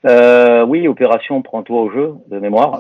Oui, 0.06 0.88
opération 0.88 1.42
prends-toi 1.42 1.82
au 1.82 1.92
jeu 1.92 2.14
de 2.32 2.40
mémoire. 2.40 2.80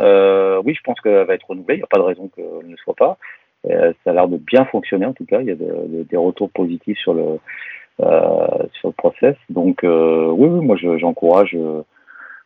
oui, 0.64 0.74
je 0.74 0.82
pense 0.86 1.00
qu'elle 1.02 1.26
va 1.26 1.34
être 1.34 1.50
renouvelée. 1.50 1.76
Il 1.76 1.80
n'y 1.80 1.84
a 1.84 1.88
pas 1.88 1.98
de 1.98 2.04
raison 2.04 2.30
qu'elle 2.34 2.70
ne 2.70 2.78
soit 2.78 2.96
pas. 2.96 3.18
Euh, 3.66 3.92
ça 4.04 4.12
a 4.12 4.14
l'air 4.14 4.28
de 4.28 4.38
bien 4.38 4.66
fonctionner 4.66 5.06
en 5.06 5.14
tout 5.14 5.26
cas. 5.26 5.42
Il 5.42 5.48
y 5.48 5.52
a 5.52 5.56
de, 5.56 6.04
des 6.04 6.18
retours 6.18 6.50
positifs 6.52 6.98
sur 7.00 7.14
le 7.14 7.40
euh, 8.00 8.48
sur 8.74 8.90
le 8.90 8.94
process. 8.94 9.36
Donc 9.50 9.84
euh, 9.84 10.30
oui, 10.30 10.48
oui, 10.48 10.64
moi 10.64 10.76
j'encourage 10.98 11.58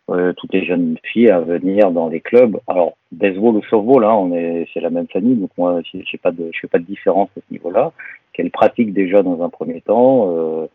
euh, 0.09 0.33
toutes 0.37 0.53
les 0.53 0.63
jeunes 0.63 0.95
filles 1.03 1.29
à 1.29 1.41
venir 1.41 1.91
dans 1.91 2.07
les 2.07 2.21
clubs. 2.21 2.57
Alors 2.67 2.93
baseball 3.11 3.57
ou 3.57 3.63
softball, 3.63 4.05
hein, 4.05 4.13
on 4.13 4.33
est 4.33 4.69
c'est 4.73 4.79
la 4.79 4.89
même 4.89 5.07
famille, 5.09 5.35
donc 5.35 5.49
moi 5.57 5.81
je 5.93 5.99
fais 6.09 6.17
pas 6.17 6.31
de 6.31 6.85
différence 6.85 7.29
à 7.37 7.41
ce 7.41 7.53
niveau-là. 7.53 7.91
Qu'elles 8.31 8.49
pratiquent 8.49 8.93
déjà 8.93 9.23
dans 9.23 9.43
un 9.43 9.49
premier 9.49 9.81
temps. 9.81 10.69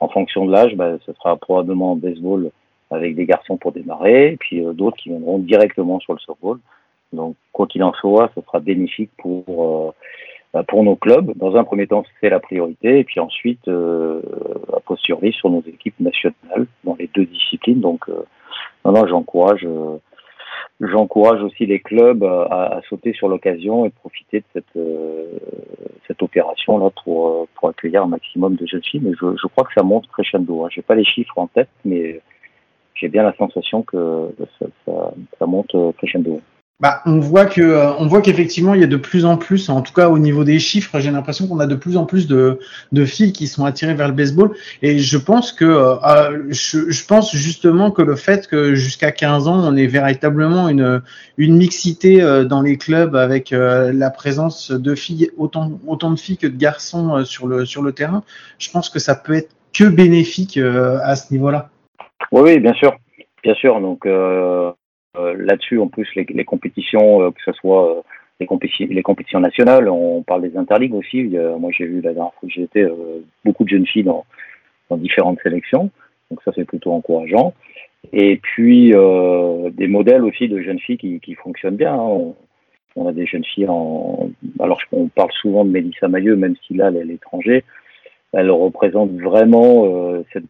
en 0.00 0.08
fonction 0.08 0.44
de 0.44 0.52
l'âge, 0.52 0.74
bah, 0.76 0.98
ce 1.06 1.12
sera 1.14 1.36
probablement 1.36 1.96
baseball 1.96 2.50
avec 2.90 3.14
des 3.14 3.24
garçons 3.24 3.56
pour 3.56 3.72
démarrer, 3.72 4.32
et 4.32 4.36
puis 4.36 4.62
d'autres 4.74 4.98
qui 4.98 5.08
viendront 5.08 5.38
directement 5.38 5.98
sur 6.00 6.12
le 6.12 6.18
softball. 6.18 6.58
Donc, 7.12 7.36
quoi 7.52 7.66
qu'il 7.66 7.82
en 7.82 7.92
soit, 7.94 8.30
ce 8.34 8.40
sera 8.42 8.60
bénéfique 8.60 9.10
pour 9.18 9.94
bah, 10.52 10.64
pour 10.66 10.82
nos 10.82 10.96
clubs. 10.96 11.32
Dans 11.36 11.54
un 11.54 11.62
premier 11.62 11.86
temps, 11.86 12.04
c'est 12.20 12.28
la 12.28 12.40
priorité, 12.40 12.98
et 12.98 13.04
puis 13.04 13.20
ensuite, 13.20 13.68
euh, 13.68 14.20
a 14.76 14.80
posteriori, 14.80 15.32
sur 15.32 15.48
nos 15.48 15.62
équipes 15.62 16.00
nationales 16.00 16.66
dans 16.82 16.96
les 16.98 17.08
deux 17.14 17.24
disciplines. 17.24 17.80
Donc, 17.80 18.08
euh, 18.08 18.24
non, 18.84 18.92
non, 18.92 19.06
j'encourage, 19.06 19.64
euh, 19.64 19.98
j'encourage 20.80 21.40
aussi 21.42 21.66
les 21.66 21.78
clubs 21.78 22.24
à, 22.24 22.78
à 22.78 22.82
sauter 22.88 23.12
sur 23.12 23.28
l'occasion 23.28 23.84
et 23.86 23.90
profiter 23.90 24.40
de 24.40 24.44
cette 24.52 24.76
euh, 24.76 25.38
cette 26.08 26.22
opération 26.22 26.78
là 26.78 26.90
pour 27.04 27.46
pour 27.54 27.68
accueillir 27.68 28.02
un 28.02 28.08
maximum 28.08 28.56
de 28.56 28.66
jeunes 28.66 28.82
filles. 28.82 29.02
Mais 29.04 29.12
je, 29.20 29.36
je 29.40 29.46
crois 29.46 29.64
que 29.64 29.72
ça 29.74 29.84
monte 29.84 30.08
crescendo. 30.08 30.64
Hein. 30.64 30.68
J'ai 30.72 30.82
pas 30.82 30.96
les 30.96 31.04
chiffres 31.04 31.38
en 31.38 31.46
tête, 31.46 31.68
mais 31.84 32.20
j'ai 32.94 33.08
bien 33.08 33.22
la 33.22 33.36
sensation 33.36 33.82
que 33.82 34.30
ça, 34.58 34.66
ça, 34.84 35.12
ça 35.38 35.46
monte 35.46 35.76
crescendo 35.98 36.40
bah, 36.80 37.02
on 37.06 37.20
voit 37.20 37.46
que 37.46 37.60
euh, 37.60 37.92
on 37.98 38.06
voit 38.06 38.22
qu'effectivement 38.22 38.74
il 38.74 38.80
y 38.80 38.84
a 38.84 38.86
de 38.86 38.96
plus 38.96 39.24
en 39.24 39.36
plus, 39.36 39.68
en 39.68 39.82
tout 39.82 39.92
cas 39.92 40.08
au 40.08 40.18
niveau 40.18 40.44
des 40.44 40.58
chiffres, 40.58 40.98
j'ai 41.00 41.10
l'impression 41.10 41.46
qu'on 41.46 41.60
a 41.60 41.66
de 41.66 41.74
plus 41.74 41.96
en 41.96 42.06
plus 42.06 42.26
de, 42.26 42.58
de 42.92 43.04
filles 43.04 43.32
qui 43.32 43.46
sont 43.46 43.64
attirées 43.64 43.94
vers 43.94 44.08
le 44.08 44.14
baseball. 44.14 44.52
Et 44.82 44.98
je 44.98 45.18
pense 45.18 45.52
que 45.52 45.64
euh, 45.64 45.94
euh, 46.04 46.44
je, 46.48 46.90
je, 46.90 47.06
pense 47.06 47.34
justement 47.34 47.90
que 47.90 48.02
le 48.02 48.16
fait 48.16 48.46
que 48.46 48.74
jusqu'à 48.74 49.12
15 49.12 49.48
ans 49.48 49.60
on 49.62 49.76
ait 49.76 49.86
véritablement 49.86 50.68
une 50.68 51.02
une 51.38 51.56
mixité 51.56 52.20
dans 52.48 52.62
les 52.62 52.76
clubs 52.76 53.16
avec 53.16 53.50
la 53.50 54.10
présence 54.10 54.70
de 54.70 54.94
filles 54.94 55.30
autant 55.36 55.72
autant 55.86 56.10
de 56.10 56.18
filles 56.18 56.36
que 56.36 56.46
de 56.46 56.56
garçons 56.56 57.24
sur 57.24 57.46
le 57.46 57.64
sur 57.64 57.82
le 57.82 57.92
terrain, 57.92 58.22
je 58.58 58.70
pense 58.70 58.90
que 58.90 58.98
ça 58.98 59.14
peut 59.14 59.34
être 59.34 59.50
que 59.72 59.84
bénéfique 59.84 60.58
à 60.58 61.16
ce 61.16 61.32
niveau-là. 61.32 61.70
Oui, 62.32 62.42
oui, 62.42 62.58
bien 62.60 62.74
sûr, 62.74 62.96
bien 63.42 63.54
sûr. 63.54 63.80
Donc 63.80 64.06
euh, 64.06 64.10
euh, 64.10 64.72
là-dessus, 65.14 65.78
en 65.78 65.88
plus, 65.88 66.08
les, 66.14 66.24
les 66.28 66.44
compétitions, 66.44 67.22
euh, 67.22 67.30
que 67.30 67.40
ce 67.44 67.52
soit 67.52 67.98
euh, 67.98 68.00
les, 68.38 68.46
compétitions, 68.46 68.86
les 68.90 69.02
compétitions 69.02 69.40
nationales, 69.40 69.88
on 69.88 70.22
parle 70.22 70.42
des 70.42 70.56
interligues 70.56 70.94
aussi. 70.94 71.24
moi, 71.58 71.70
j'ai 71.76 71.86
vu 71.86 72.00
la 72.00 72.12
dernière 72.12 72.32
fois 72.34 72.48
que 72.48 72.54
j'ai 72.54 72.62
été 72.62 72.86
beaucoup 73.44 73.64
de 73.64 73.68
jeunes 73.68 73.86
filles 73.86 74.04
dans, 74.04 74.24
dans 74.88 74.96
différentes 74.96 75.40
sélections. 75.42 75.90
Donc 76.30 76.40
ça, 76.44 76.52
c'est 76.54 76.64
plutôt 76.64 76.92
encourageant. 76.92 77.54
Et 78.12 78.36
puis, 78.36 78.92
euh, 78.94 79.70
des 79.70 79.86
modèles 79.86 80.24
aussi 80.24 80.48
de 80.48 80.60
jeunes 80.60 80.78
filles 80.78 80.98
qui, 80.98 81.20
qui 81.20 81.34
fonctionnent 81.34 81.76
bien. 81.76 81.94
Hein. 81.94 82.34
On, 82.96 83.06
a 83.06 83.12
des 83.12 83.26
jeunes 83.26 83.44
filles 83.44 83.68
en... 83.68 84.30
Alors, 84.58 84.80
on 84.92 85.08
parle 85.08 85.30
souvent 85.32 85.64
de 85.64 85.70
Mélissa 85.70 86.08
Mailleux, 86.08 86.36
même 86.36 86.56
si 86.66 86.74
là, 86.74 86.88
elle 86.88 86.96
est 86.96 87.00
à 87.02 87.04
l'étranger. 87.04 87.64
Elle 88.32 88.50
représente 88.50 89.12
vraiment 89.12 89.84
euh, 89.86 90.24
cette 90.32 90.44
euh, 90.44 90.46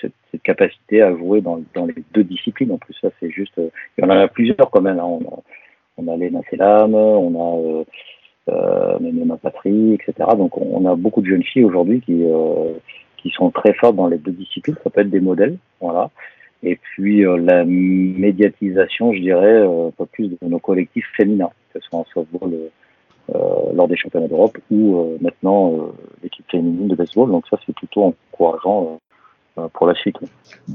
cette, 0.00 0.12
cette, 0.30 0.42
capacité 0.42 1.02
à 1.02 1.14
jouer 1.16 1.40
dans, 1.40 1.62
dans, 1.74 1.86
les 1.86 1.94
deux 2.12 2.24
disciplines. 2.24 2.72
En 2.72 2.78
plus, 2.78 2.94
ça, 3.00 3.08
c'est 3.20 3.30
juste. 3.30 3.58
Euh, 3.58 3.70
il 3.96 4.04
y 4.04 4.06
en 4.06 4.10
a 4.10 4.28
plusieurs 4.28 4.70
quand 4.70 4.80
même. 4.80 4.98
Hein. 4.98 5.04
On, 5.04 5.20
a, 5.20 5.42
on 5.96 6.08
a 6.08 6.16
Léna 6.16 6.40
Selam, 6.50 6.94
on 6.94 7.34
a 7.34 7.80
euh, 7.80 7.84
euh, 8.50 9.36
Patrie, 9.42 9.94
etc. 9.94 10.30
Donc, 10.36 10.56
on, 10.56 10.84
a 10.86 10.94
beaucoup 10.94 11.20
de 11.20 11.26
jeunes 11.26 11.42
filles 11.42 11.64
aujourd'hui 11.64 12.00
qui, 12.00 12.24
euh, 12.24 12.74
qui 13.16 13.30
sont 13.30 13.50
très 13.50 13.74
fortes 13.74 13.96
dans 13.96 14.08
les 14.08 14.18
deux 14.18 14.32
disciplines. 14.32 14.76
Ça 14.84 14.90
peut 14.90 15.00
être 15.00 15.10
des 15.10 15.20
modèles. 15.20 15.58
Voilà. 15.80 16.10
Et 16.62 16.76
puis, 16.76 17.24
euh, 17.24 17.36
la 17.36 17.64
médiatisation, 17.64 19.12
je 19.12 19.20
dirais, 19.20 19.64
pas 19.96 20.06
plus 20.06 20.28
de 20.28 20.36
nos 20.42 20.58
collectifs 20.58 21.06
féminins, 21.16 21.50
que 21.72 21.80
ce 21.80 21.88
soit 21.88 22.00
en 22.00 22.04
softball. 22.12 22.70
Euh, 23.34 23.74
lors 23.74 23.88
des 23.88 23.96
championnats 23.96 24.26
d'Europe 24.26 24.56
ou 24.70 25.00
euh, 25.00 25.18
maintenant 25.20 25.74
euh, 25.74 25.92
l'équipe 26.22 26.50
féminine 26.50 26.88
de 26.88 26.94
baseball. 26.94 27.30
Donc 27.30 27.46
ça, 27.50 27.58
c'est 27.66 27.74
plutôt 27.74 28.04
encourageant 28.32 28.98
pour 29.72 29.86
la 29.86 29.94
suite. 29.94 30.16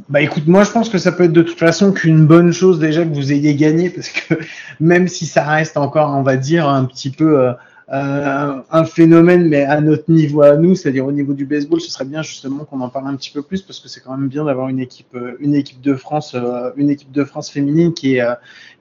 Bah 0.09 0.21
écoute, 0.21 0.47
moi 0.47 0.63
je 0.63 0.71
pense 0.71 0.89
que 0.89 0.97
ça 0.97 1.11
peut 1.11 1.23
être 1.23 1.33
de 1.33 1.41
toute 1.41 1.59
façon 1.59 1.91
qu'une 1.91 2.25
bonne 2.25 2.51
chose 2.51 2.79
déjà 2.79 3.03
que 3.03 3.13
vous 3.13 3.31
ayez 3.31 3.55
gagné 3.55 3.89
parce 3.89 4.09
que 4.09 4.35
même 4.79 5.07
si 5.07 5.25
ça 5.25 5.43
reste 5.43 5.77
encore, 5.77 6.15
on 6.15 6.23
va 6.23 6.37
dire, 6.37 6.67
un 6.67 6.85
petit 6.85 7.09
peu 7.09 7.39
euh, 7.39 7.53
un 7.89 8.85
phénomène, 8.85 9.47
mais 9.47 9.63
à 9.63 9.81
notre 9.81 10.09
niveau 10.09 10.41
à 10.41 10.55
nous, 10.57 10.75
c'est-à-dire 10.75 11.05
au 11.05 11.11
niveau 11.11 11.33
du 11.33 11.45
baseball, 11.45 11.79
ce 11.79 11.91
serait 11.91 12.05
bien 12.05 12.21
justement 12.21 12.65
qu'on 12.65 12.81
en 12.81 12.89
parle 12.89 13.07
un 13.07 13.15
petit 13.15 13.31
peu 13.31 13.41
plus 13.41 13.61
parce 13.61 13.79
que 13.79 13.87
c'est 13.87 14.01
quand 14.01 14.17
même 14.17 14.29
bien 14.29 14.45
d'avoir 14.45 14.69
une 14.69 14.79
équipe, 14.79 15.15
une 15.39 15.53
équipe 15.53 15.81
de 15.81 15.95
France, 15.95 16.35
une 16.75 16.89
équipe 16.89 17.11
de 17.11 17.23
France 17.23 17.51
féminine 17.51 17.93
qui 17.93 18.15
est 18.15 18.23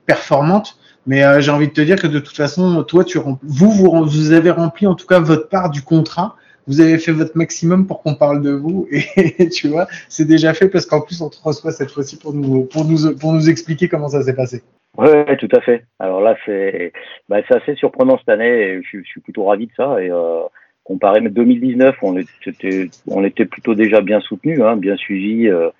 performante. 0.07 0.77
Mais 1.07 1.25
euh, 1.25 1.41
j'ai 1.41 1.51
envie 1.51 1.69
de 1.69 1.73
te 1.73 1.81
dire 1.81 2.01
que 2.01 2.07
de 2.07 2.21
toute 2.21 2.37
façon, 2.37 2.83
toi, 2.85 3.05
tu 3.05 3.19
vous, 3.19 3.38
vous, 3.43 4.05
vous 4.05 4.33
avez 4.33 4.51
rempli 4.51 4.87
en 4.87 4.95
tout 4.95 5.07
cas 5.07 5.19
votre 5.19 5.49
part 5.49 5.71
du 5.71 5.83
contrat. 5.83 6.37
Vous 6.66 6.81
avez 6.81 6.98
fait 6.98 7.12
votre 7.12 7.37
maximum 7.37 7.87
pour 7.87 8.03
qu'on 8.03 8.14
parle 8.14 8.42
de 8.42 8.51
vous 8.51 8.87
et 8.90 9.48
tu 9.51 9.68
vois, 9.68 9.87
c'est 10.09 10.27
déjà 10.27 10.55
fait 10.55 10.68
parce 10.68 10.87
qu'en 10.87 11.01
plus 11.01 11.20
on 11.20 11.29
te 11.29 11.37
reçoit 11.42 11.72
cette 11.72 11.90
fois-ci 11.90 12.16
pour 12.16 12.33
nous 12.33 12.64
pour 12.64 12.85
nous 12.85 13.16
pour 13.16 13.33
nous 13.33 13.48
expliquer 13.51 13.88
comment 13.88 14.09
ça 14.09 14.22
s'est 14.22 14.35
passé. 14.35 14.62
Oui, 14.98 15.09
tout 15.38 15.48
à 15.53 15.61
fait. 15.61 15.85
Alors 15.98 16.20
là, 16.20 16.37
c'est 16.44 16.92
bah, 17.29 17.38
assez 17.48 17.75
surprenant 17.77 18.18
cette 18.18 18.29
année. 18.29 18.62
Et 18.62 18.83
je, 18.83 19.03
suis 19.03 19.20
plutôt 19.20 19.44
ravi 19.44 19.66
de 19.66 19.72
ça. 19.77 20.03
Et 20.03 20.11
euh, 20.11 20.42
comparé 20.85 21.18
à 21.25 21.29
2019, 21.29 21.96
on 22.03 22.16
était 22.18 22.90
on 23.07 23.25
était 23.25 23.46
plutôt 23.46 23.75
déjà 23.75 24.01
bien 24.03 24.20
soutenu, 24.20 24.62
hein, 24.62 24.77
bien 24.77 24.96
suivi. 24.96 25.48
Euh, 25.48 25.70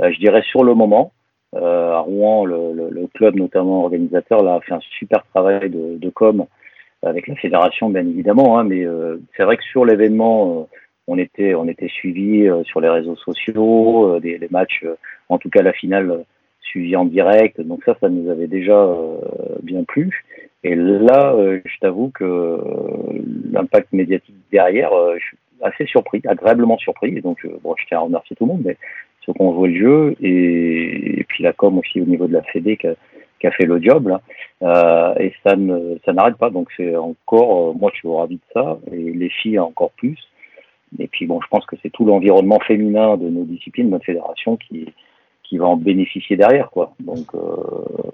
je 0.00 0.18
dirais 0.18 0.42
sur 0.42 0.62
le 0.64 0.74
moment. 0.74 1.12
Euh, 1.56 1.92
à 1.94 1.98
Rouen, 1.98 2.44
le, 2.44 3.08
club 3.12 3.34
notamment 3.34 3.82
organisateur 3.82 4.42
là, 4.44 4.54
a 4.54 4.60
fait 4.60 4.72
un 4.72 4.80
super 4.98 5.24
travail 5.32 5.68
de 5.68 6.10
com 6.10 6.46
avec 7.02 7.28
la 7.28 7.34
fédération 7.36 7.88
bien 7.90 8.06
évidemment, 8.06 8.58
hein, 8.58 8.64
mais 8.64 8.84
euh, 8.84 9.18
c'est 9.36 9.44
vrai 9.44 9.56
que 9.56 9.64
sur 9.64 9.84
l'événement, 9.84 10.60
euh, 10.60 10.76
on 11.06 11.18
était 11.18 11.54
on 11.54 11.66
était 11.66 11.88
suivi 11.88 12.46
euh, 12.46 12.62
sur 12.64 12.80
les 12.80 12.88
réseaux 12.88 13.16
sociaux, 13.16 14.14
euh, 14.14 14.20
des, 14.20 14.38
les 14.38 14.48
matchs, 14.50 14.84
en 15.28 15.38
tout 15.38 15.50
cas 15.50 15.62
la 15.62 15.72
finale 15.72 16.24
suivi 16.60 16.94
en 16.96 17.04
direct, 17.04 17.60
donc 17.60 17.82
ça 17.84 17.96
ça 18.00 18.08
nous 18.08 18.30
avait 18.30 18.46
déjà 18.46 18.88
bien 19.62 19.82
plu. 19.84 20.24
Et 20.62 20.74
là, 20.74 21.34
je 21.64 21.78
t'avoue 21.80 22.10
que 22.10 22.58
l'impact 23.50 23.92
médiatique 23.92 24.36
derrière, 24.52 24.90
je 25.18 25.24
suis 25.24 25.38
assez 25.62 25.86
surpris, 25.86 26.20
agréablement 26.28 26.76
surpris. 26.76 27.16
Et 27.16 27.22
donc, 27.22 27.44
bon, 27.62 27.74
je 27.78 27.86
tiens 27.86 27.98
à 27.98 28.02
remercier 28.02 28.36
tout 28.36 28.44
le 28.44 28.52
monde, 28.52 28.62
mais 28.64 28.76
ceux 29.24 29.32
qui 29.32 29.40
ont 29.40 29.54
joué 29.54 29.70
le 29.70 29.80
jeu 29.80 30.16
et, 30.20 31.20
et, 31.20 31.24
puis 31.24 31.42
la 31.42 31.54
com 31.54 31.78
aussi 31.78 32.00
au 32.00 32.04
niveau 32.04 32.26
de 32.26 32.34
la 32.34 32.42
Fédé 32.42 32.76
qui 32.76 32.86
a, 32.86 32.94
qui 33.40 33.46
a 33.46 33.50
fait 33.50 33.66
le 33.66 33.82
job 33.82 34.08
là. 34.08 34.20
Euh, 34.62 35.14
et 35.18 35.32
ça 35.42 35.56
ne 35.56 35.96
ça 36.04 36.12
n'arrête 36.12 36.36
pas 36.36 36.50
donc 36.50 36.68
c'est 36.76 36.94
encore 36.94 37.70
euh, 37.70 37.72
moi 37.72 37.90
je 37.94 38.00
suis 38.00 38.08
ravi 38.08 38.36
de 38.36 38.42
ça 38.52 38.78
et 38.92 39.12
les 39.12 39.30
filles 39.30 39.58
encore 39.58 39.90
plus. 39.92 40.18
Et 40.98 41.08
puis 41.08 41.26
bon 41.26 41.40
je 41.40 41.48
pense 41.48 41.66
que 41.66 41.76
c'est 41.82 41.90
tout 41.90 42.04
l'environnement 42.04 42.58
féminin 42.60 43.16
de 43.16 43.28
nos 43.28 43.44
disciplines, 43.44 43.86
de 43.86 43.92
notre 43.92 44.04
fédération 44.04 44.56
qui 44.56 44.92
qui 45.42 45.58
va 45.58 45.66
en 45.66 45.76
bénéficier 45.76 46.36
derrière 46.36 46.70
quoi. 46.70 46.92
Donc 47.00 47.34
euh, 47.34 47.38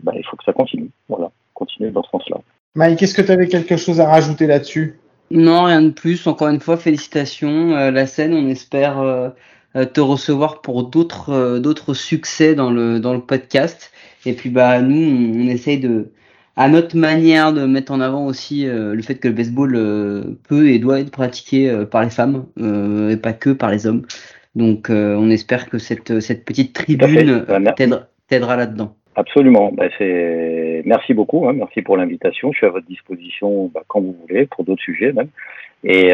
bah, 0.02 0.12
il 0.16 0.24
faut 0.24 0.36
que 0.36 0.44
ça 0.44 0.52
continue. 0.52 0.90
Voilà, 1.08 1.30
continuer 1.54 1.90
dans 1.90 2.02
ce 2.02 2.10
sens-là. 2.10 2.38
Mike, 2.74 3.02
est-ce 3.02 3.14
que 3.14 3.22
tu 3.22 3.32
avais 3.32 3.48
quelque 3.48 3.76
chose 3.76 4.00
à 4.00 4.06
rajouter 4.06 4.46
là-dessus? 4.46 4.98
Non, 5.30 5.64
rien 5.64 5.82
de 5.82 5.90
plus. 5.90 6.26
Encore 6.26 6.48
une 6.48 6.60
fois, 6.60 6.76
félicitations. 6.76 7.74
Euh, 7.74 7.90
la 7.90 8.06
scène, 8.06 8.32
on 8.32 8.46
espère 8.48 9.32
te 9.84 10.00
recevoir 10.00 10.62
pour 10.62 10.84
d'autres 10.84 11.30
euh, 11.30 11.58
d'autres 11.58 11.92
succès 11.92 12.54
dans 12.54 12.70
le 12.70 12.98
dans 12.98 13.12
le 13.12 13.20
podcast. 13.20 13.92
Et 14.26 14.32
puis 14.32 14.50
bah 14.50 14.80
nous 14.82 14.96
on, 14.96 15.48
essaye 15.48 15.78
de 15.78 16.10
à 16.56 16.68
notre 16.68 16.96
manière 16.96 17.52
de 17.52 17.66
mettre 17.66 17.92
en 17.92 18.00
avant 18.00 18.26
aussi 18.26 18.66
euh, 18.66 18.94
le 18.94 19.02
fait 19.02 19.16
que 19.16 19.28
le 19.28 19.34
baseball 19.34 19.74
euh, 19.76 20.22
peut 20.48 20.68
et 20.68 20.78
doit 20.78 21.00
être 21.00 21.10
pratiqué 21.10 21.70
euh, 21.70 21.84
par 21.84 22.02
les 22.02 22.10
femmes 22.10 22.46
et 22.58 23.16
pas 23.16 23.32
que 23.32 23.50
par 23.50 23.70
les 23.70 23.86
hommes. 23.86 24.02
Donc 24.54 24.88
on 24.90 25.30
espère 25.30 25.68
que 25.68 25.78
cette 25.78 26.20
cette 26.20 26.44
petite 26.44 26.72
tribune 26.72 27.44
t'aidera 28.28 28.56
là-dedans. 28.56 28.94
Absolument. 29.14 29.70
Bah, 29.72 29.84
c'est 29.98 30.82
merci 30.84 31.14
beaucoup. 31.14 31.46
Hein. 31.46 31.52
Merci 31.54 31.82
pour 31.82 31.96
l'invitation. 31.96 32.52
Je 32.52 32.58
suis 32.58 32.66
à 32.66 32.70
votre 32.70 32.86
disposition 32.86 33.70
bah, 33.72 33.82
quand 33.86 34.00
vous 34.00 34.16
voulez 34.26 34.46
pour 34.46 34.64
d'autres 34.64 34.82
sujets 34.82 35.12
même. 35.12 35.28
Et 35.84 36.12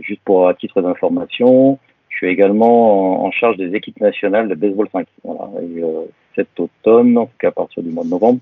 juste 0.00 0.20
pour 0.24 0.48
à 0.48 0.54
titre 0.54 0.80
d'information, 0.80 1.78
je 2.16 2.24
suis 2.24 2.32
également 2.32 3.26
en, 3.26 3.30
charge 3.30 3.58
des 3.58 3.74
équipes 3.74 4.00
nationales 4.00 4.48
de 4.48 4.54
baseball 4.54 4.88
5. 4.90 5.06
Voilà. 5.22 5.50
Et, 5.60 5.82
euh, 5.82 6.06
cet 6.36 6.60
automne, 6.60 7.18
en 7.18 7.26
tout 7.26 7.36
cas 7.38 7.48
à 7.48 7.52
partir 7.52 7.82
du 7.82 7.90
mois 7.90 8.04
de 8.04 8.10
novembre, 8.10 8.38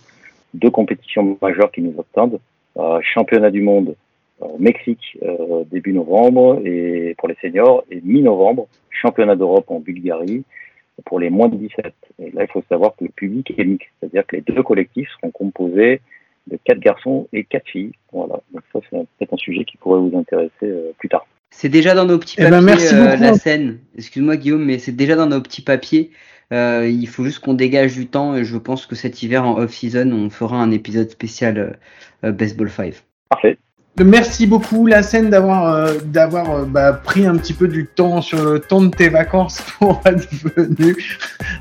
deux 0.53 0.71
compétitions 0.71 1.39
majeures 1.41 1.73
qui 1.73 1.81
nous 1.81 1.95
attendent. 1.99 2.39
Euh, 2.77 3.01
championnat 3.03 3.51
du 3.51 3.63
monde 3.63 3.95
au 4.41 4.47
euh, 4.47 4.49
Mexique 4.59 5.17
euh, 5.23 5.63
début 5.71 5.93
novembre 5.93 6.61
et 6.65 7.15
pour 7.19 7.29
les 7.29 7.37
seniors 7.41 7.85
et 7.89 8.01
mi-novembre, 8.03 8.67
championnat 8.91 9.37
d'Europe 9.37 9.71
en 9.71 9.79
Bulgarie 9.79 10.45
pour 11.05 11.19
les 11.19 11.31
moins 11.31 11.49
de 11.49 11.57
17. 11.57 11.93
Et 12.19 12.31
là, 12.31 12.43
il 12.43 12.49
faut 12.49 12.63
savoir 12.69 12.95
que 12.97 13.05
le 13.05 13.11
public 13.11 13.53
est 13.57 13.65
mixte, 13.65 13.89
c'est-à-dire 14.01 14.27
que 14.27 14.37
les 14.37 14.43
deux 14.43 14.63
collectifs 14.63 15.09
seront 15.21 15.31
composés 15.31 16.01
de 16.47 16.59
quatre 16.63 16.79
garçons 16.79 17.29
et 17.33 17.45
quatre 17.45 17.69
filles. 17.69 17.93
Voilà. 18.13 18.41
Donc 18.53 18.63
ça, 18.73 18.81
c'est 18.91 18.99
peut-être 19.19 19.33
un 19.33 19.39
sujet 19.39 19.65
qui 19.65 19.77
pourrait 19.77 20.01
vous 20.01 20.17
intéresser 20.17 20.53
euh, 20.65 20.93
plus 20.99 21.09
tard. 21.09 21.27
C'est 21.51 21.69
déjà 21.69 21.95
dans 21.95 22.05
nos 22.05 22.19
petits 22.19 22.37
papiers, 22.37 22.59
eh 22.59 22.65
ben 22.65 22.69
euh, 22.69 23.17
la 23.17 23.35
scène. 23.35 23.79
Excuse-moi 23.97 24.37
Guillaume, 24.37 24.65
mais 24.65 24.79
c'est 24.79 24.93
déjà 24.93 25.15
dans 25.15 25.27
nos 25.27 25.41
petits 25.41 25.63
papiers. 25.63 26.11
Euh, 26.53 26.89
il 26.89 27.09
faut 27.09 27.25
juste 27.25 27.41
qu'on 27.41 27.55
dégage 27.55 27.95
du 27.95 28.07
temps 28.07 28.37
et 28.37 28.45
je 28.45 28.57
pense 28.57 28.87
que 28.87 28.95
cet 28.95 29.23
hiver 29.23 29.47
en 29.47 29.59
off-season, 29.59 30.11
on 30.13 30.31
fera 30.31 30.57
un 30.57 30.71
épisode 30.71 31.11
spécial 31.11 31.79
euh, 32.25 32.33
Baseball 32.33 32.71
5. 32.71 32.95
Parfait. 33.31 33.59
Merci 34.03 34.49
beaucoup 34.49 34.89
la 34.89 35.05
scène 35.05 35.31
d'avoir 35.31 35.73
euh, 35.73 35.95
d'avoir 36.05 36.51
euh, 36.51 36.65
bah, 36.65 36.93
pris 36.93 37.27
un 37.27 37.37
petit 37.37 37.53
peu 37.53 37.69
du 37.69 37.87
temps 37.87 38.21
sur 38.23 38.45
le 38.45 38.59
temps 38.59 38.83
de 38.83 38.89
tes 38.89 39.09
vacances 39.09 39.61
pour 39.79 40.01
être 40.05 40.27
venu 40.57 40.97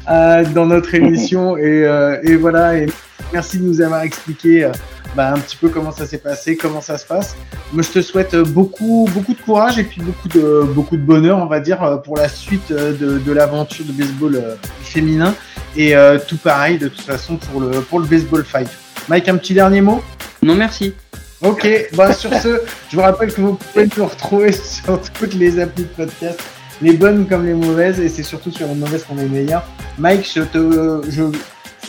euh, 0.10 0.43
dans 0.56 0.65
notre 0.65 0.96
émission 0.96 1.58
et, 1.58 1.86
euh, 1.86 2.19
et, 2.24 2.36
voilà 2.36 2.78
et 2.78 2.88
merci 3.34 3.58
de 3.58 3.63
nous 3.63 3.82
avoir 3.82 4.04
expliqué 4.04 4.69
bah, 5.15 5.34
un 5.34 5.39
petit 5.39 5.58
peu 5.58 5.69
comment 5.69 5.91
ça 5.91 6.06
s'est 6.06 6.19
passé, 6.19 6.56
comment 6.56 6.80
ça 6.82 6.98
se 6.98 7.06
passe. 7.06 7.36
Moi 7.74 7.84
je 7.84 7.89
te 7.89 8.02
souhaite 8.02 8.36
beaucoup 8.36 9.10
beaucoup 9.13 9.34
de 9.34 9.41
courage 9.41 9.80
et 9.80 9.84
puis 9.84 10.02
beaucoup 10.02 10.28
de 10.30 10.63
beaucoup 10.74 10.96
de 10.96 11.02
bonheur 11.02 11.39
on 11.39 11.48
va 11.48 11.60
dire 11.60 12.02
pour 12.04 12.17
la 12.17 12.30
suite 12.30 12.72
de, 12.72 13.17
de 13.17 13.32
l'aventure 13.32 13.86
de 13.86 13.91
baseball 13.91 14.58
féminin 14.82 15.34
et 15.76 15.96
tout 16.28 16.38
pareil 16.38 16.78
de 16.78 16.88
toute 16.88 17.02
façon 17.02 17.38
pour 17.38 17.60
le 17.62 17.82
pour 17.82 18.00
le 18.00 18.06
baseball 18.06 18.46
fight. 18.46 18.69
Mike 19.10 19.28
un 19.28 19.38
petit 19.38 19.54
dernier 19.54 19.82
mot? 19.82 20.02
Non 20.41 20.56
merci. 20.56 20.93
Ok, 21.41 21.67
bah 21.98 22.13
sur 22.13 22.34
ce, 22.36 22.62
je 22.89 22.96
vous 22.96 23.02
rappelle 23.02 23.34
que 23.34 23.41
vous 23.41 23.56
pouvez 23.56 23.89
nous 23.98 24.06
retrouver 24.06 24.54
sur 24.54 25.02
toutes 25.02 25.34
les 25.34 25.60
applis 25.60 25.84
de 25.84 25.89
podcast, 25.89 26.41
les 26.82 26.93
bonnes 26.93 27.28
comme 27.28 27.46
les 27.46 27.54
mauvaises, 27.54 28.00
et 28.00 28.08
c'est 28.08 28.24
surtout 28.24 28.50
sur 28.50 28.65
les 28.65 28.76
mauvaises 28.76 29.04
qu'on 29.04 29.17
est 29.17 29.28
meilleur. 29.28 29.62
Mike, 29.98 30.26
je, 30.34 30.41
te, 30.43 31.02
je 31.10 31.24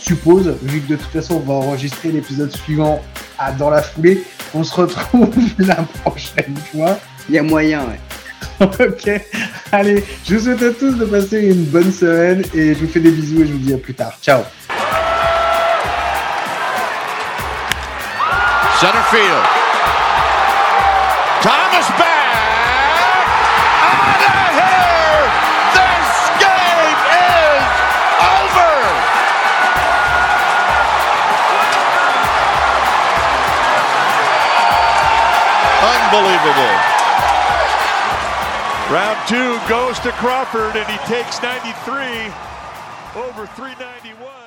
suppose, 0.05 0.57
vu 0.63 0.81
que 0.81 0.89
de 0.91 0.97
toute 0.97 1.11
façon 1.11 1.37
on 1.37 1.41
va 1.41 1.55
enregistrer 1.55 2.11
l'épisode 2.11 2.55
suivant 2.55 3.03
à, 3.39 3.53
dans 3.53 3.71
la 3.71 3.83
foulée, 3.83 4.23
on 4.55 4.63
se 4.63 4.75
retrouve 4.75 5.31
la 5.59 5.77
prochaine 6.05 6.57
fois. 6.73 6.99
Il 7.29 7.35
y 7.35 7.39
a 7.39 7.43
moyen, 7.43 7.81
ouais. 7.87 8.01
ok, 8.61 9.11
allez, 9.73 10.05
je 10.25 10.37
vous 10.37 10.45
souhaite 10.45 10.63
à 10.63 10.71
tous 10.71 10.93
de 10.93 11.05
passer 11.07 11.41
une 11.41 11.65
bonne 11.65 11.91
semaine 11.91 12.43
et 12.55 12.75
je 12.75 12.81
vous 12.81 12.89
fais 12.89 13.01
des 13.01 13.11
bisous 13.11 13.43
et 13.43 13.47
je 13.47 13.53
vous 13.53 13.59
dis 13.59 13.75
à 13.75 13.79
plus 13.79 13.95
tard. 13.95 14.13
Ciao. 14.23 14.43
Center 18.81 19.03
field. 19.11 19.64
Goes 39.69 39.99
to 40.01 40.11
Crawford, 40.13 40.77
and 40.77 40.87
he 40.89 40.99
takes 41.07 41.43
93 41.43 42.05
over 43.17 43.47
391. 43.47 44.44